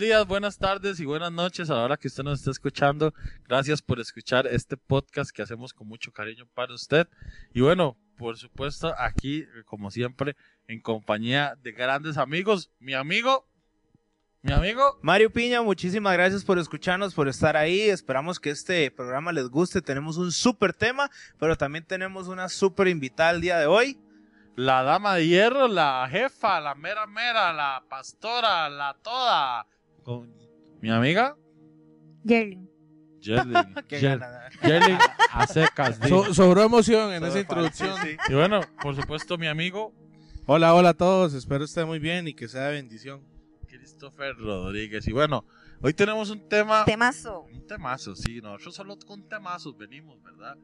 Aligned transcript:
Días, 0.00 0.26
buenas 0.26 0.56
tardes 0.56 0.98
y 0.98 1.04
buenas 1.04 1.30
noches 1.30 1.68
a 1.68 1.74
la 1.74 1.82
hora 1.82 1.96
que 1.98 2.08
usted 2.08 2.22
nos 2.22 2.38
está 2.38 2.50
escuchando. 2.50 3.12
Gracias 3.46 3.82
por 3.82 4.00
escuchar 4.00 4.46
este 4.46 4.78
podcast 4.78 5.30
que 5.30 5.42
hacemos 5.42 5.74
con 5.74 5.86
mucho 5.86 6.10
cariño 6.10 6.48
para 6.54 6.72
usted. 6.72 7.06
Y 7.52 7.60
bueno, 7.60 7.98
por 8.16 8.38
supuesto, 8.38 8.94
aquí, 8.96 9.44
como 9.66 9.90
siempre, 9.90 10.36
en 10.68 10.80
compañía 10.80 11.54
de 11.62 11.72
grandes 11.72 12.16
amigos. 12.16 12.70
Mi 12.78 12.94
amigo, 12.94 13.46
mi 14.40 14.54
amigo. 14.54 14.98
Mario 15.02 15.30
Piña, 15.30 15.60
muchísimas 15.60 16.14
gracias 16.14 16.46
por 16.46 16.58
escucharnos, 16.58 17.12
por 17.12 17.28
estar 17.28 17.58
ahí. 17.58 17.82
Esperamos 17.82 18.40
que 18.40 18.48
este 18.48 18.90
programa 18.90 19.32
les 19.32 19.50
guste. 19.50 19.82
Tenemos 19.82 20.16
un 20.16 20.32
súper 20.32 20.72
tema, 20.72 21.10
pero 21.38 21.56
también 21.56 21.84
tenemos 21.84 22.26
una 22.26 22.48
súper 22.48 22.88
invitada 22.88 23.32
el 23.32 23.42
día 23.42 23.58
de 23.58 23.66
hoy. 23.66 24.00
La 24.56 24.82
dama 24.82 25.16
de 25.16 25.26
hierro, 25.26 25.68
la 25.68 26.08
jefa, 26.10 26.58
la 26.58 26.74
mera 26.74 27.06
mera, 27.06 27.52
la 27.52 27.84
pastora, 27.86 28.70
la 28.70 28.96
toda. 29.02 29.66
Con 30.02 30.34
mi 30.80 30.90
amiga. 30.90 31.36
Gana. 32.24 32.66
Yerling 34.62 34.98
a 35.32 35.46
secas. 35.46 35.98
So- 36.08 36.32
sobró 36.34 36.62
emoción 36.62 37.12
en 37.12 37.24
esa 37.24 37.40
introducción. 37.40 37.96
sí. 38.02 38.16
Y 38.28 38.34
bueno, 38.34 38.60
por 38.82 38.96
supuesto, 38.96 39.36
mi 39.38 39.46
amigo 39.46 39.94
Hola, 40.52 40.74
hola 40.74 40.88
a 40.88 40.94
todos. 40.94 41.32
Espero 41.34 41.64
esté 41.64 41.84
muy 41.84 42.00
bien 42.00 42.26
y 42.26 42.34
que 42.34 42.48
sea 42.48 42.62
de 42.68 42.72
bendición. 42.72 43.22
Christopher 43.68 44.36
Rodríguez. 44.36 45.06
Y 45.06 45.12
bueno, 45.12 45.44
hoy 45.80 45.94
tenemos 45.94 46.28
un 46.30 46.48
tema. 46.48 46.84
Temazo. 46.84 47.42
Un 47.42 47.66
temazo, 47.68 48.16
sí. 48.16 48.40
Nosotros 48.40 48.74
solo 48.74 48.98
con 49.06 49.28
temazos 49.28 49.76
venimos, 49.76 50.20
¿verdad? 50.24 50.56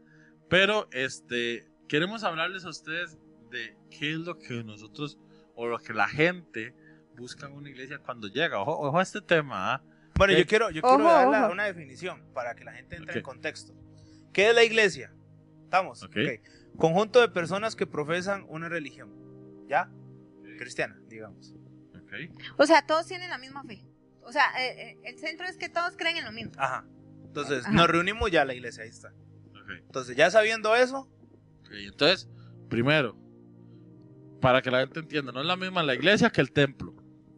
Pero, 0.49 0.89
este, 0.91 1.69
queremos 1.89 2.25
hablarles 2.25 2.65
a 2.65 2.71
ustedes 2.71 3.17
de 3.51 3.77
qué 3.91 4.13
es 4.15 4.19
lo 4.19 4.39
que 4.39 4.65
nosotros 4.65 5.19
o 5.55 5.67
lo 5.69 5.79
que 5.79 5.93
la 5.95 6.09
gente 6.09 6.75
busca 7.17 7.47
en 7.47 7.53
una 7.55 7.69
iglesia 7.71 7.99
cuando 7.99 8.29
llega. 8.29 8.61
Ojo, 8.61 8.79
ojo 8.89 8.99
a 8.99 9.03
este 9.03 9.21
tema, 9.21 9.75
¿ah? 9.75 9.83
Bueno, 10.17 10.33
yo 10.35 10.47
quiero, 10.47 10.71
yo 10.71 10.81
ojo, 10.85 10.97
quiero 10.97 11.11
dar 11.13 11.29
la- 11.29 11.49
una 11.51 11.65
definición 11.65 12.23
para 12.33 12.55
que 12.55 12.65
la 12.65 12.73
gente 12.73 12.97
entre 12.97 13.13
Ok. 13.13 13.17
en 13.19 13.23
contexto. 13.23 13.75
¿Qué 14.33 14.49
es 14.51 14.55
la 14.55 14.65
iglesia? 14.65 15.13
¿Estamos? 15.65 16.03
Ok. 16.03 16.17
Ok. 16.17 16.77
Conjunto 16.79 17.21
de 17.21 17.29
personas 17.29 17.75
que 17.77 17.87
profesan 17.87 18.45
una 18.49 18.69
religión. 18.69 19.11
¿Ya? 19.69 19.91
Cristiana, 20.59 20.99
digamos. 21.09 21.55
Ok. 21.95 22.13
O 22.59 22.67
sea, 22.67 22.87
todos 22.87 23.07
tienen 23.07 23.29
la 23.31 23.39
misma 23.39 23.63
fe. 23.65 23.85
O 24.23 24.33
sea, 24.33 24.45
eh, 24.59 24.91
eh, 24.91 24.99
el 25.05 25.19
centro 25.19 25.47
es 25.47 25.57
que 25.57 25.69
todos 25.69 25.97
creen 25.97 26.17
en 26.19 26.25
lo 26.25 26.33
mismo. 26.33 26.53
Ajá. 26.57 26.85
Entonces, 27.25 27.65
Ajá. 27.67 27.75
nos 27.75 27.87
reunimos 27.89 28.31
ya 28.31 28.43
a 28.43 28.45
la 28.45 28.55
iglesia, 28.55 28.85
ahí 28.85 28.89
está. 28.89 29.09
ok. 29.51 29.71
Entonces, 29.87 30.17
ya 30.17 30.31
sabiendo 30.31 30.75
eso, 30.77 31.09
Ok, 31.65 31.73
Entonces, 31.73 32.29
primero, 32.71 33.17
para 34.41 34.63
que 34.63 34.71
la 34.71 34.81
gente 34.81 35.01
entienda, 35.01 35.33
no 35.33 35.41
es 35.41 35.47
la 35.47 35.57
misma 35.57 35.83
la 35.83 35.95
iglesia 35.95 36.31
que 36.31 36.41
el 36.41 36.53
templo. 36.53 36.95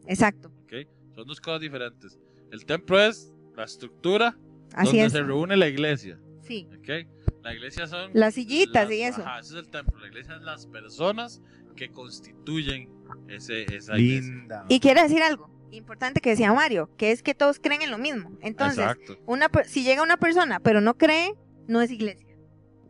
Exacto. 0.09 0.51
¿ok? 0.65 0.73
Son 1.15 1.27
dos 1.27 1.41
cosas 1.41 1.61
diferentes. 1.61 2.19
El 2.51 2.65
templo 2.65 3.01
es 3.01 3.33
la 3.57 3.65
estructura 3.65 4.37
Así 4.75 4.87
donde 4.87 5.05
es. 5.05 5.13
se 5.13 5.23
reúne 5.23 5.57
la 5.57 5.69
iglesia. 5.69 6.19
Sí. 6.43 6.69
¿ok? 6.79 7.07
La 7.43 7.55
iglesia 7.55 7.87
son 7.87 8.11
Las 8.15 8.35
sillitas 8.35 8.91
y 8.91 9.03
eso. 9.03 9.21
Ajá, 9.23 9.39
ese 9.41 9.55
es 9.59 9.65
el 9.65 9.71
templo. 9.71 9.99
La 10.01 10.09
iglesia 10.09 10.37
es 10.37 10.43
las 10.43 10.67
personas 10.67 11.41
que 11.77 11.91
constituyen 11.91 12.89
ese, 13.29 13.63
esa 13.75 13.97
iglesia. 13.99 14.33
linda. 14.33 14.65
Y 14.69 14.81
quiero 14.81 15.01
decir 15.03 15.23
algo 15.23 15.49
importante 15.71 16.21
que 16.23 16.31
decía 16.31 16.53
Mario, 16.53 16.91
que 16.97 17.13
es 17.13 17.23
que 17.23 17.35
todos 17.35 17.59
creen 17.61 17.83
en 17.83 17.91
lo 17.91 17.99
mismo. 17.99 18.31
Entonces, 18.41 18.79
Exacto. 18.79 19.19
una 19.27 19.49
per- 19.51 19.67
si 19.67 19.85
llega 19.85 20.03
una 20.03 20.17
persona 20.17 20.61
pero 20.61 20.81
no 20.81 20.97
cree, 20.97 21.35
no 21.67 21.81
es 21.83 21.91
iglesia. 21.91 22.27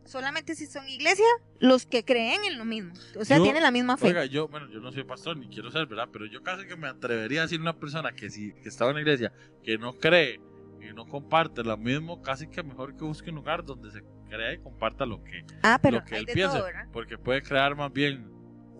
Solamente 0.09 0.55
si 0.55 0.65
son 0.65 0.89
iglesia, 0.89 1.25
los 1.59 1.85
que 1.85 2.03
creen 2.03 2.43
en 2.43 2.57
lo 2.57 2.65
mismo. 2.65 2.93
O 3.15 3.23
sea, 3.23 3.37
Yo- 3.37 3.43
tienen 3.43 3.61
la 3.61 3.69
misma 3.69 3.95
fe. 3.95 4.07
Oiga, 4.07 4.25
yo, 4.25 4.47
bueno, 4.47 4.67
yo 4.71 4.79
no 4.79 4.91
soy 4.91 5.03
pastor 5.03 5.37
ni 5.37 5.47
quiero 5.49 5.69
ser, 5.69 5.85
¿verdad? 5.85 6.09
Pero 6.11 6.25
yo 6.25 6.41
casi 6.41 6.65
que 6.65 6.75
me 6.75 6.87
atrevería 6.87 7.41
a 7.41 7.43
decir 7.43 7.59
a 7.59 7.61
una 7.61 7.77
persona 7.77 8.11
que 8.13 8.31
si 8.31 8.53
que 8.53 8.69
está 8.69 8.85
en 8.85 8.91
una 8.91 9.01
iglesia 9.01 9.31
que 9.63 9.77
no 9.77 9.93
cree 9.93 10.41
y 10.81 10.91
no 10.95 11.05
comparte 11.05 11.63
lo 11.63 11.77
mismo, 11.77 12.23
casi 12.23 12.47
que 12.47 12.63
mejor 12.63 12.97
que 12.97 13.03
busque 13.03 13.29
un 13.29 13.35
lugar 13.35 13.63
donde 13.63 13.91
se 13.91 14.01
crea 14.27 14.53
y 14.53 14.57
comparta 14.57 15.05
lo 15.05 15.23
que, 15.23 15.45
ah, 15.61 15.77
pero 15.79 15.99
lo 15.99 16.05
que 16.05 16.17
él 16.17 16.25
todo, 16.25 16.63
¿verdad? 16.63 16.87
porque 16.91 17.19
puede 17.19 17.43
crear 17.43 17.75
más 17.75 17.93
bien 17.93 18.31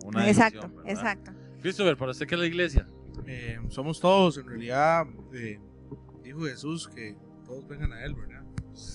una 0.04 0.28
Exacto, 0.28 0.68
exacto. 0.84 1.30
Christopher, 1.62 1.96
¿para 1.96 2.10
usted 2.10 2.26
qué 2.26 2.34
es 2.34 2.40
la 2.40 2.46
iglesia? 2.46 2.88
Eh, 3.26 3.58
somos 3.68 4.00
todos, 4.00 4.36
en 4.38 4.48
realidad, 4.48 5.04
eh, 5.32 5.60
dijo 6.24 6.40
Jesús 6.40 6.88
que 6.88 7.14
todos 7.44 7.68
vengan 7.68 7.92
a 7.92 8.04
Él, 8.04 8.14
¿verdad? 8.14 8.39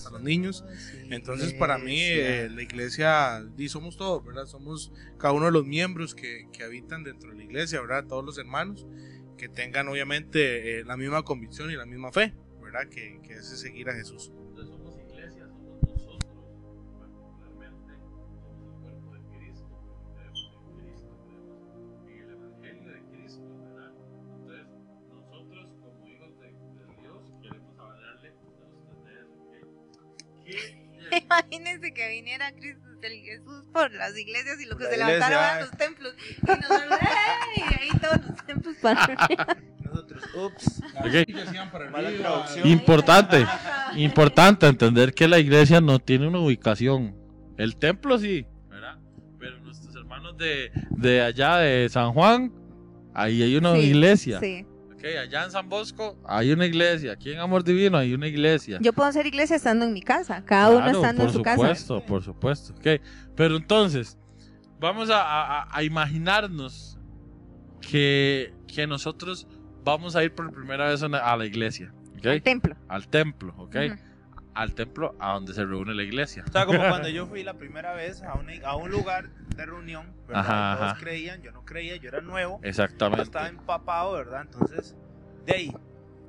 A 0.06 0.10
los 0.10 0.22
niños. 0.22 0.64
Entonces, 1.10 1.52
para 1.54 1.78
mí, 1.78 2.00
eh, 2.00 2.48
la 2.50 2.62
iglesia, 2.62 3.44
y 3.56 3.68
somos 3.68 3.96
todos, 3.96 4.24
¿verdad? 4.24 4.46
Somos 4.46 4.92
cada 5.18 5.32
uno 5.32 5.46
de 5.46 5.52
los 5.52 5.64
miembros 5.64 6.14
que, 6.14 6.48
que 6.52 6.64
habitan 6.64 7.04
dentro 7.04 7.30
de 7.30 7.36
la 7.36 7.44
iglesia, 7.44 7.80
¿verdad? 7.80 8.06
Todos 8.06 8.24
los 8.24 8.38
hermanos 8.38 8.86
que 9.36 9.48
tengan, 9.48 9.88
obviamente, 9.88 10.80
eh, 10.80 10.84
la 10.84 10.96
misma 10.96 11.22
convicción 11.22 11.70
y 11.70 11.76
la 11.76 11.86
misma 11.86 12.12
fe, 12.12 12.34
¿verdad? 12.62 12.88
Que, 12.88 13.20
que 13.22 13.34
es 13.34 13.46
seguir 13.46 13.88
a 13.88 13.94
Jesús. 13.94 14.32
Entonces 14.48 14.75
Imagínense 31.40 31.92
que 31.92 32.08
viniera 32.08 32.52
Cristo, 32.52 32.80
el 33.02 33.20
Jesús 33.20 33.64
por 33.72 33.92
las 33.92 34.16
iglesias 34.18 34.60
y 34.60 34.66
lo 34.66 34.76
que 34.76 34.84
la 34.84 34.90
se 34.90 34.96
iglesia, 34.96 35.28
levantaron 35.28 35.44
eran 35.44 35.60
los 35.60 35.70
templos. 35.78 36.14
Y 36.42 36.46
nosotros, 36.46 37.00
¡ey! 37.00 37.62
Y 37.62 37.82
ahí 37.82 37.98
todos 38.00 38.26
los 38.26 38.46
templos 38.46 38.76
para 38.82 39.06
Nosotros, 39.84 40.22
ups. 40.34 40.82
Ok. 40.96 41.90
Mala 41.92 42.10
traducción. 42.10 42.66
Importante, 42.68 43.46
importante 43.96 44.66
entender 44.66 45.14
que 45.14 45.28
la 45.28 45.38
iglesia 45.38 45.80
no 45.80 45.98
tiene 46.00 46.26
una 46.26 46.40
ubicación. 46.40 47.14
El 47.56 47.76
templo 47.76 48.18
sí, 48.18 48.46
¿verdad? 48.68 48.98
Pero 49.38 49.58
nuestros 49.60 49.94
hermanos 49.94 50.36
de, 50.36 50.70
de 50.90 51.22
allá 51.22 51.58
de 51.58 51.88
San 51.88 52.12
Juan, 52.12 52.52
ahí 53.14 53.42
hay 53.42 53.56
una 53.56 53.74
Sí, 53.74 53.80
iglesia. 53.80 54.40
Sí. 54.40 54.66
Ok, 54.96 55.04
allá 55.04 55.44
en 55.44 55.50
San 55.50 55.68
Bosco 55.68 56.16
hay 56.26 56.52
una 56.52 56.66
iglesia. 56.66 57.12
Aquí 57.12 57.32
en 57.32 57.38
Amor 57.40 57.62
Divino 57.64 57.98
hay 57.98 58.14
una 58.14 58.26
iglesia. 58.28 58.78
Yo 58.80 58.92
puedo 58.92 59.10
ser 59.12 59.26
iglesia 59.26 59.56
estando 59.56 59.84
en 59.84 59.92
mi 59.92 60.02
casa, 60.02 60.44
cada 60.44 60.70
uno 60.70 60.86
estando 60.86 61.20
por 61.22 61.28
en 61.28 61.32
su 61.34 61.42
casa. 61.42 61.56
supuesto, 61.56 62.06
por 62.06 62.22
supuesto. 62.22 62.74
Ok, 62.74 63.02
pero 63.34 63.56
entonces, 63.56 64.18
vamos 64.80 65.10
a, 65.10 65.20
a- 65.22 65.68
a 65.70 65.82
imaginarnos 65.82 66.98
que, 67.80 68.54
que 68.66 68.86
nosotros 68.86 69.46
vamos 69.84 70.16
a 70.16 70.24
ir 70.24 70.34
por 70.34 70.52
primera 70.52 70.88
vez 70.88 71.02
a 71.02 71.36
la 71.36 71.44
iglesia. 71.46 71.92
¿ok? 72.18 72.26
El 72.26 72.42
templo. 72.42 72.76
Al 72.88 73.08
templo, 73.08 73.54
¿ok? 73.58 73.76
Al 74.56 74.74
templo 74.74 75.14
a 75.20 75.34
donde 75.34 75.52
se 75.54 75.64
reúne 75.64 75.94
la 75.94 76.02
iglesia. 76.02 76.44
O 76.48 76.50
sea, 76.50 76.64
como 76.66 76.78
cuando 76.88 77.08
yo 77.08 77.26
fui 77.26 77.42
la 77.44 77.54
primera 77.54 77.92
vez 77.92 78.22
a, 78.22 78.34
una- 78.34 78.66
a 78.66 78.74
un 78.76 78.90
lugar 78.90 79.28
de 79.54 79.66
reunión, 79.66 80.12
¿verdad? 80.26 80.40
Ajá, 80.42 80.76
Todos 80.78 80.92
ajá. 80.92 81.00
creían, 81.00 81.42
yo 81.42 81.52
no 81.52 81.64
creía, 81.64 81.96
yo 81.96 82.08
era 82.08 82.20
nuevo, 82.22 82.58
yo 82.62 82.68
Exactamente. 82.68 83.22
estaba 83.22 83.48
empapado, 83.48 84.12
¿verdad? 84.12 84.40
Entonces, 84.42 84.96
de 85.44 85.54
ahí, 85.54 85.72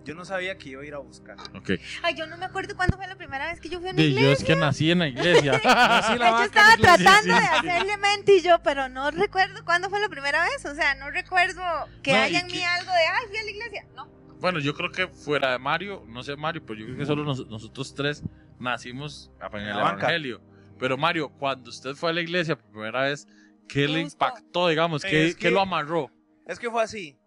yo 0.04 0.14
no 0.16 0.24
sabía 0.24 0.58
que 0.58 0.70
iba 0.70 0.82
a 0.82 0.86
ir 0.86 0.94
a 0.94 1.00
buscar. 1.00 1.36
Ok. 1.56 1.72
Ay, 2.04 2.16
yo 2.16 2.28
no 2.28 2.38
me 2.38 2.46
acuerdo 2.46 2.76
cuándo 2.78 2.96
fue 2.98 3.08
la 3.08 3.16
primera 3.18 3.46
vez 3.48 3.60
que 3.60 3.68
yo 3.70 3.80
fui 3.80 3.90
a 3.90 3.92
una 3.92 4.02
Y 4.02 4.14
yo 4.14 4.20
iglesia. 4.20 4.34
es 4.34 4.44
que 4.46 4.56
nací 4.56 4.92
en 4.92 5.00
la 5.00 5.08
iglesia. 5.10 5.52
Nací 5.64 6.18
la 6.18 6.30
yo 6.32 6.44
estaba 6.44 6.74
en 6.74 6.82
la 6.82 6.96
iglesia, 6.96 6.98
tratando 6.98 7.22
sí, 7.24 7.30
de 7.30 7.48
sí. 7.62 7.68
hacerle 7.70 7.98
mente 7.98 8.36
y 8.38 8.42
yo, 8.42 8.62
pero 8.64 8.88
no 8.90 9.12
recuerdo 9.12 9.64
cuándo 9.66 9.90
fue 9.90 10.00
la 10.00 10.08
primera 10.10 10.44
vez. 10.46 10.66
O 10.66 10.76
sea, 10.76 10.96
no 10.96 11.10
recuerdo 11.12 11.62
que 12.04 12.12
No, 12.14 12.20
haya 12.20 12.40
en 12.40 12.48
que- 12.48 12.54
mí 12.56 12.64
algo 12.64 12.92
de, 12.92 13.06
ay, 13.06 13.26
fui 13.30 13.38
a 13.38 13.44
la 13.44 13.50
iglesia. 13.52 13.86
No. 13.96 14.08
Bueno, 14.40 14.60
yo 14.60 14.74
creo 14.74 14.92
que 14.92 15.08
fuera 15.08 15.52
de 15.52 15.60
Mario, 15.60 16.04
no 16.08 16.24
sé 16.24 16.36
Mario, 16.36 16.64
pero 16.66 16.80
yo 16.80 16.86
creo 16.86 16.98
que 16.98 17.06
solo 17.06 17.24
nos- 17.24 17.48
nosotros 17.48 17.94
tres 17.96 18.24
nacimos 18.60 19.32
en 19.54 19.60
el 19.62 19.68
la 19.70 19.78
banca. 19.84 20.02
Evangelio. 20.08 20.42
Pero 20.80 20.98
Mario, 20.98 21.30
cuando 21.30 21.70
usted 21.70 21.96
fue 21.96 22.10
a 22.12 22.14
la 22.14 22.22
iglesia 22.22 22.56
por 22.58 22.70
primera 22.72 23.02
vez, 23.04 23.28
¿qué 23.68 23.88
Me 23.88 23.94
le 23.94 24.04
gustó. 24.04 24.26
impactó, 24.26 24.68
digamos? 24.68 25.02
¿Qué, 25.04 25.28
Es 25.28 25.36
qué 25.36 25.42
que- 25.48 25.52
lo 25.52 25.62
amarró? 25.62 26.12
Es 26.46 26.60
que 26.60 26.70
fue 26.70 26.84
así. 26.84 27.18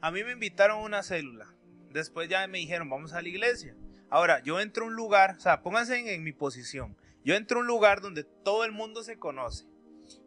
A 0.00 0.10
mí 0.10 0.22
me 0.24 0.32
invitaron 0.32 0.78
a 0.78 0.82
una 0.82 1.02
célula. 1.02 1.46
Después 1.90 2.28
ya 2.28 2.46
me 2.46 2.58
dijeron, 2.58 2.88
vamos 2.90 3.12
a 3.12 3.22
la 3.22 3.28
iglesia. 3.28 3.74
Ahora, 4.10 4.42
yo 4.42 4.60
entro 4.60 4.84
a 4.84 4.88
un 4.88 4.94
lugar, 4.94 5.36
o 5.38 5.40
sea, 5.40 5.62
pónganse 5.62 5.98
en, 5.98 6.08
en 6.08 6.22
mi 6.24 6.32
posición. 6.32 6.96
Yo 7.24 7.34
entro 7.34 7.58
a 7.58 7.60
un 7.62 7.66
lugar 7.66 8.00
donde 8.00 8.24
todo 8.24 8.64
el 8.64 8.72
mundo 8.72 9.02
se 9.02 9.18
conoce. 9.18 9.66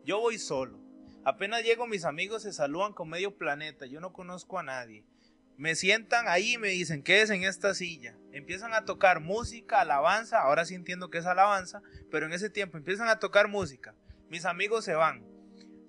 Yo 0.06 0.20
voy 0.20 0.38
solo. 0.38 0.80
Apenas 1.24 1.64
llego, 1.64 1.88
mis 1.88 2.04
amigos 2.06 2.44
se 2.44 2.52
saludan 2.54 2.94
con 2.94 3.10
medio 3.10 3.36
planeta. 3.38 3.86
Yo 3.86 4.00
no 4.02 4.12
conozco 4.12 4.58
a 4.60 4.64
nadie. 4.64 5.06
Me 5.58 5.76
sientan 5.76 6.28
ahí 6.28 6.54
y 6.54 6.58
me 6.58 6.70
dicen, 6.70 7.04
quédese 7.04 7.36
en 7.36 7.44
esta 7.44 7.74
silla. 7.74 8.18
Empiezan 8.32 8.74
a 8.74 8.86
tocar 8.86 9.20
música, 9.20 9.82
alabanza. 9.82 10.40
Ahora 10.42 10.66
sí 10.66 10.74
entiendo 10.76 11.10
que 11.10 11.20
es 11.20 11.26
alabanza, 11.26 11.82
pero 12.10 12.26
en 12.26 12.34
ese 12.34 12.50
tiempo 12.50 12.78
empiezan 12.78 13.10
a 13.10 13.20
tocar 13.20 13.48
música. 13.48 13.96
Mis 14.30 14.46
amigos 14.46 14.86
se 14.86 14.94
van. 14.96 15.26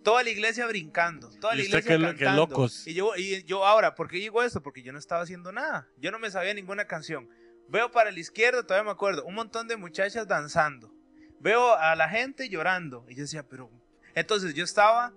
Toda 0.03 0.25
la 0.25 0.31
iglesia 0.31 0.67
brincando, 0.67 1.31
toda 1.41 1.55
¿Y 1.55 1.59
la 1.59 1.63
usted 1.65 1.79
iglesia 1.79 1.97
qué 1.97 2.03
qué 2.19 2.25
cantando. 2.25 2.49
locos? 2.49 2.87
Y 2.89 2.95
yo, 2.95 3.13
y 3.17 3.45
yo 3.45 3.65
ahora, 3.65 3.95
¿por 3.95 4.09
qué 4.09 4.17
digo 4.17 4.43
esto? 4.43 4.61
Porque 4.63 4.83
yo 4.83 4.93
no 4.93 4.99
estaba 4.99 5.23
haciendo 5.23 5.53
nada. 5.53 5.89
Yo 5.97 6.11
no 6.11 6.19
me 6.19 6.31
sabía 6.31 6.53
ninguna 6.55 6.87
canción. 6.87 7.29
Veo 7.69 7.91
para 7.93 8.11
la 8.11 8.19
izquierda, 8.19 8.67
todavía 8.67 8.85
me 8.85 8.91
acuerdo, 8.91 9.25
un 9.25 9.35
montón 9.35 9.69
de 9.69 9.77
muchachas 9.77 10.27
danzando. 10.27 10.93
Veo 11.39 11.77
a 11.77 11.95
la 11.95 12.09
gente 12.09 12.49
llorando. 12.49 13.07
Y 13.09 13.15
yo 13.15 13.23
decía, 13.23 13.45
pero... 13.49 13.71
Entonces 14.15 14.55
yo 14.55 14.65
estaba, 14.65 15.15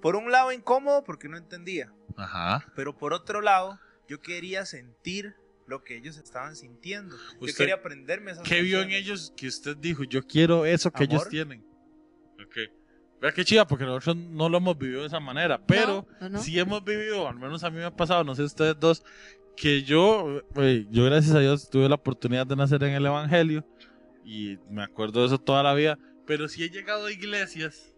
por 0.00 0.16
un 0.16 0.32
lado, 0.32 0.50
incómodo 0.50 1.04
porque 1.04 1.28
no 1.28 1.36
entendía. 1.36 1.92
Ajá. 2.16 2.64
Pero 2.76 2.96
por 2.96 3.12
otro 3.12 3.40
lado, 3.40 3.78
Yo 4.08 4.20
quería 4.20 4.66
sentir 4.66 5.34
lo 5.66 5.84
que 5.84 5.96
ellos 5.96 6.18
estaban 6.18 6.54
sintiendo. 6.56 7.16
Yo 7.40 7.54
quería 7.56 7.76
aprenderme 7.76 8.32
esas 8.32 8.46
¿Qué 8.46 8.60
vio 8.60 8.78
en 8.78 8.84
canciones. 8.90 9.06
ellos 9.06 9.32
que 9.36 9.46
usted 9.46 9.76
dijo, 9.76 10.04
yo 10.04 10.22
quiero 10.26 10.66
eso 10.66 10.90
que 10.90 11.04
ellos 11.04 11.22
Amor. 11.22 11.28
tienen? 11.30 11.64
Ok. 12.44 12.56
Vea 13.22 13.32
qué 13.32 13.44
chida, 13.44 13.66
porque 13.66 13.84
nosotros 13.84 14.16
no 14.16 14.48
lo 14.48 14.58
hemos 14.58 14.76
vivido 14.76 15.02
de 15.02 15.06
esa 15.06 15.20
manera, 15.20 15.64
pero 15.64 16.06
No, 16.20 16.28
no, 16.28 16.38
sí 16.42 16.58
hemos 16.58 16.84
vivido, 16.84 17.26
al 17.28 17.36
menos 17.38 17.62
a 17.62 17.70
mí 17.70 17.76
me 17.78 17.84
ha 17.84 17.94
pasado, 17.94 18.24
no 18.24 18.34
sé 18.34 18.42
ustedes 18.42 18.78
dos, 18.78 19.04
que 19.56 19.82
yo, 19.84 20.42
güey, 20.54 20.86
yo 20.90 21.04
gracias 21.04 21.34
a 21.34 21.38
Dios 21.38 21.70
tuve 21.70 21.88
la 21.88 21.94
oportunidad 21.94 22.46
de 22.46 22.56
nacer 22.56 22.82
en 22.82 22.94
el 22.94 23.06
Evangelio 23.06 23.64
y 24.24 24.58
me 24.68 24.82
acuerdo 24.82 25.20
de 25.20 25.26
eso 25.26 25.38
toda 25.38 25.62
la 25.62 25.72
vida, 25.74 25.96
pero 26.26 26.48
sí 26.48 26.64
he 26.64 26.68
llegado 26.70 27.06
a 27.06 27.12
iglesias 27.12 27.94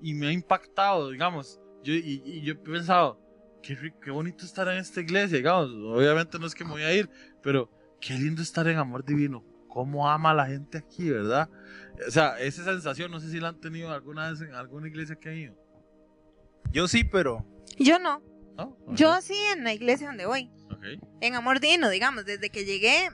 y 0.00 0.14
me 0.14 0.28
ha 0.28 0.32
impactado, 0.32 1.10
digamos, 1.10 1.60
yo, 1.82 1.94
y, 1.94 2.22
y 2.24 2.40
yo 2.42 2.52
he 2.52 2.56
pensado, 2.56 3.20
qué, 3.62 3.94
qué 4.02 4.10
bonito 4.10 4.44
estar 4.44 4.68
en 4.68 4.78
esta 4.78 5.00
iglesia, 5.00 5.38
digamos, 5.38 5.70
obviamente 5.70 6.38
no 6.38 6.46
es 6.46 6.54
que 6.54 6.64
me 6.64 6.70
voy 6.72 6.82
a 6.82 6.94
ir, 6.94 7.08
pero 7.42 7.70
qué 8.00 8.14
lindo 8.14 8.42
estar 8.42 8.66
en 8.68 8.78
amor 8.78 9.04
divino, 9.04 9.44
cómo 9.68 10.08
ama 10.08 10.30
a 10.30 10.34
la 10.34 10.46
gente 10.46 10.78
aquí, 10.78 11.10
¿verdad? 11.10 11.48
O 12.06 12.10
sea, 12.10 12.38
esa 12.40 12.64
sensación, 12.64 13.10
no 13.10 13.20
sé 13.20 13.30
si 13.30 13.40
la 13.40 13.48
han 13.48 13.60
tenido 13.60 13.90
alguna 13.92 14.30
vez 14.30 14.40
en 14.40 14.54
alguna 14.54 14.88
iglesia 14.88 15.16
que 15.16 15.28
han 15.28 15.36
ido, 15.36 15.54
Yo 16.72 16.88
sí, 16.88 17.04
pero 17.04 17.44
Yo 17.78 17.98
no. 17.98 18.22
Yo 18.88 19.20
sí 19.22 19.36
en 19.54 19.64
la 19.64 19.72
iglesia 19.72 20.08
donde 20.08 20.26
voy. 20.26 20.50
En 21.20 21.34
Amor 21.34 21.60
Divino, 21.60 21.88
digamos, 21.88 22.24
desde 22.26 22.50
que 22.50 22.64
llegué 22.64 23.08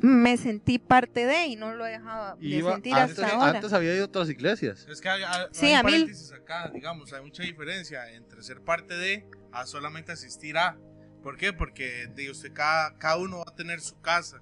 me 0.00 0.36
sentí 0.36 0.78
parte 0.78 1.26
de 1.26 1.46
y 1.46 1.56
no 1.56 1.74
lo 1.74 1.86
he 1.86 1.90
dejado 1.90 2.36
de 2.36 2.46
Iba- 2.46 2.72
sentir 2.72 2.94
antes, 2.94 3.18
hasta 3.18 3.34
ahora. 3.36 3.50
antes 3.56 3.72
había 3.72 3.94
ido 3.94 4.04
a 4.04 4.06
otras 4.06 4.28
iglesias. 4.30 4.86
Es 4.88 5.00
que 5.00 5.08
hay, 5.08 5.22
hay- 5.22 5.46
Sí, 5.52 5.66
hay 5.66 5.74
a 5.74 5.80
un 5.80 5.86
mil. 5.86 5.94
paréntesis 6.02 6.32
acá, 6.32 6.70
digamos, 6.72 7.12
hay 7.12 7.22
mucha 7.22 7.42
diferencia 7.42 8.10
entre 8.12 8.42
ser 8.42 8.60
parte 8.62 8.96
de 8.96 9.26
a 9.52 9.66
solamente 9.66 10.12
asistir 10.12 10.56
a. 10.58 10.76
¿Por 11.22 11.36
qué? 11.36 11.52
Porque 11.52 12.06
de 12.14 12.30
usted, 12.30 12.52
cada, 12.52 12.96
cada 12.98 13.16
uno 13.16 13.38
va 13.38 13.44
a 13.48 13.54
tener 13.54 13.80
su 13.80 14.00
casa, 14.00 14.40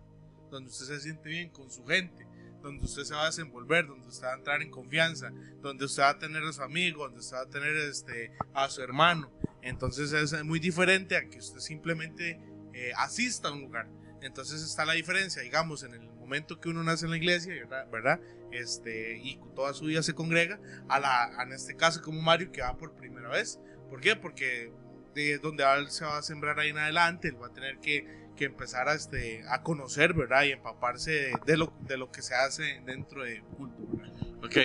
donde 0.51 0.71
usted 0.71 0.87
se 0.87 1.01
siente 1.01 1.29
bien 1.29 1.49
con 1.49 1.71
su 1.71 1.85
gente, 1.87 2.27
donde 2.63 2.85
usted 2.85 3.05
se 3.05 3.15
va 3.15 3.23
a 3.23 3.27
desenvolver, 3.27 3.87
donde 3.87 4.07
usted 4.09 4.27
va 4.27 4.33
a 4.33 4.37
entrar 4.37 4.61
en 4.63 4.71
confianza, 4.71 5.31
donde 5.63 5.85
usted 5.87 6.03
va 6.03 6.11
a 6.11 6.19
tener 6.19 6.43
a 6.43 6.53
su 6.53 6.63
amigo, 6.63 7.05
donde 7.05 7.21
usted 7.21 7.37
va 7.37 7.41
a 7.43 7.49
tener 7.49 7.75
este, 7.77 8.33
a 8.53 8.69
su 8.69 8.83
hermano. 8.83 9.33
Entonces 9.63 10.13
es 10.13 10.45
muy 10.45 10.61
diferente 10.61 11.17
a 11.17 11.29
que 11.29 11.39
usted 11.39 11.61
simplemente 11.61 12.39
eh, 12.75 12.93
asista 12.97 13.49
a 13.49 13.53
un 13.53 13.63
lugar. 13.63 13.89
Entonces 14.23 14.63
está 14.63 14.85
la 14.85 14.95
diferencia, 14.95 15.43
digamos, 15.43 15.83
en 15.83 15.95
el 15.95 16.01
momento 16.01 16.61
que 16.61 16.69
uno 16.69 16.83
nace 16.83 17.05
en 17.05 17.11
la 17.13 17.17
iglesia, 17.17 17.55
¿verdad? 17.55 17.87
¿verdad? 17.91 18.21
Este, 18.51 19.19
y 19.19 19.41
toda 19.55 19.75
su 19.75 19.85
vida 19.87 20.03
se 20.03 20.15
congrega, 20.15 20.59
a 20.89 20.99
la, 21.01 21.43
en 21.43 21.53
este 21.53 21.77
caso 21.77 22.01
como 22.03 22.21
Mario 22.23 22.51
que 22.53 22.63
va 22.63 22.77
por 22.77 22.95
primera 22.95 23.29
vez. 23.29 23.61
¿Por 23.91 24.01
qué? 24.01 24.17
Porque 24.17 24.73
de 25.15 25.39
donde 25.39 25.65
él 25.79 25.91
se 25.91 26.05
va 26.05 26.19
a 26.19 26.23
sembrar 26.23 26.59
ahí 26.59 26.71
en 26.71 26.79
adelante, 26.79 27.29
él 27.29 27.41
va 27.41 27.47
a 27.49 27.53
tener 27.53 27.79
que, 27.79 28.27
que 28.37 28.45
empezar 28.47 28.89
a, 28.89 28.95
este, 28.95 29.45
a 29.49 29.63
conocer, 29.63 30.13
¿verdad? 30.15 30.45
Y 30.45 30.53
empaparse 30.53 31.33
de, 31.47 31.57
lo, 31.57 31.73
de 31.81 31.97
lo 31.97 32.11
que 32.11 32.23
se 32.23 32.35
hace 32.35 32.83
dentro 32.85 33.23
de 33.23 33.41
culto, 33.57 33.83
¿verdad? 33.93 34.45
Ok. 34.45 34.57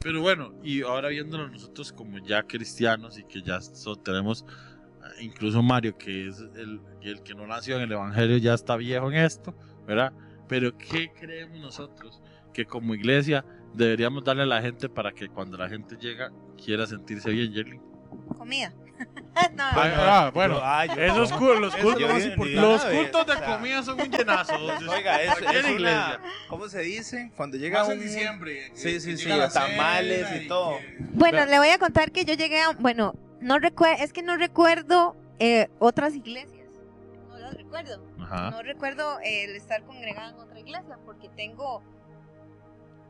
Pero 0.00 0.20
bueno, 0.20 0.54
y 0.62 0.82
ahora 0.82 1.08
viéndolo 1.08 1.48
nosotros 1.48 1.92
como 1.92 2.18
ya 2.18 2.42
cristianos 2.44 3.18
y 3.18 3.24
que 3.24 3.42
ya 3.42 3.60
so- 3.60 3.96
tenemos, 3.96 4.44
incluso 5.20 5.62
Mario, 5.62 5.96
que 5.96 6.28
es 6.28 6.38
el, 6.56 6.80
el 7.02 7.22
que 7.22 7.34
no 7.34 7.46
nació 7.46 7.76
en 7.76 7.82
el 7.82 7.92
Evangelio, 7.92 8.36
ya 8.38 8.54
está 8.54 8.76
viejo 8.76 9.10
en 9.10 9.18
esto, 9.18 9.54
¿verdad? 9.86 10.12
Pero 10.48 10.76
¿qué 10.76 11.10
creemos 11.12 11.58
nosotros? 11.58 12.22
Que 12.52 12.64
como 12.64 12.94
iglesia 12.94 13.44
deberíamos 13.74 14.24
darle 14.24 14.44
a 14.44 14.46
la 14.46 14.62
gente 14.62 14.88
para 14.88 15.12
que 15.12 15.28
cuando 15.28 15.56
la 15.56 15.68
gente 15.68 15.96
llega 15.96 16.30
quiera 16.62 16.86
sentirse 16.86 17.30
bien, 17.30 17.52
Yerlin. 17.52 17.80
Comida. 18.38 18.72
no, 19.54 19.62
Ah, 19.62 20.30
bueno, 20.32 20.58
Ah, 20.62 20.86
yo- 20.86 20.94
Esos 21.02 21.32
cultos, 21.32 21.60
los 21.60 21.76
cultos, 21.76 22.00
yo 22.00 22.08
los 22.08 22.84
cultos 22.84 23.26
de 23.26 23.32
o 23.32 23.36
sea, 23.36 23.56
comida 23.56 23.82
son 23.82 24.00
un 24.00 24.10
llenazo. 24.10 24.54
Oiga, 24.90 25.22
es, 25.22 25.32
es 25.36 25.42
una, 25.42 25.70
iglesia. 25.70 26.20
¿cómo 26.48 26.68
se 26.68 26.80
dice? 26.80 27.30
Cuando 27.36 27.58
llega 27.58 27.80
Más 27.80 27.88
un... 27.88 27.94
en 27.94 28.00
diciembre. 28.00 28.70
Sí, 28.74 29.00
sí, 29.00 29.16
sí, 29.16 29.28
tamales 29.52 30.42
y 30.42 30.48
todo. 30.48 30.78
Bueno, 31.12 31.44
le 31.44 31.58
voy 31.58 31.68
a 31.68 31.78
contar 31.78 32.10
que 32.10 32.24
yo 32.24 32.34
llegué 32.34 32.62
a, 32.62 32.70
bueno, 32.78 33.14
no 33.40 33.58
recuerdo, 33.58 34.02
es 34.02 34.12
que 34.12 34.22
no 34.22 34.36
recuerdo 34.36 35.16
eh, 35.38 35.68
otras 35.78 36.14
iglesias. 36.14 36.68
No 37.28 37.38
las 37.38 37.54
recuerdo. 37.54 38.02
Ajá. 38.20 38.50
No 38.50 38.62
recuerdo 38.62 39.20
eh, 39.20 39.44
el 39.44 39.56
estar 39.56 39.82
congregada 39.84 40.30
en 40.30 40.36
otra 40.36 40.58
iglesia 40.58 40.98
porque 41.04 41.28
tengo, 41.28 41.82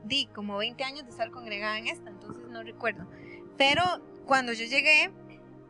di, 0.04 0.26
como 0.26 0.56
20 0.58 0.82
años 0.84 1.04
de 1.04 1.10
estar 1.10 1.30
congregada 1.30 1.78
en 1.78 1.88
esta, 1.88 2.10
entonces 2.10 2.48
no 2.48 2.62
recuerdo. 2.62 3.06
Pero 3.56 3.82
cuando 4.26 4.52
yo 4.52 4.64
llegué, 4.66 5.10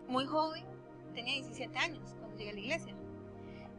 muy 0.08 0.26
joven, 0.26 0.64
tenía 1.14 1.34
17 1.34 1.78
años 1.78 2.14
cuando 2.18 2.36
llegué 2.36 2.50
a 2.50 2.54
la 2.54 2.60
iglesia. 2.60 2.94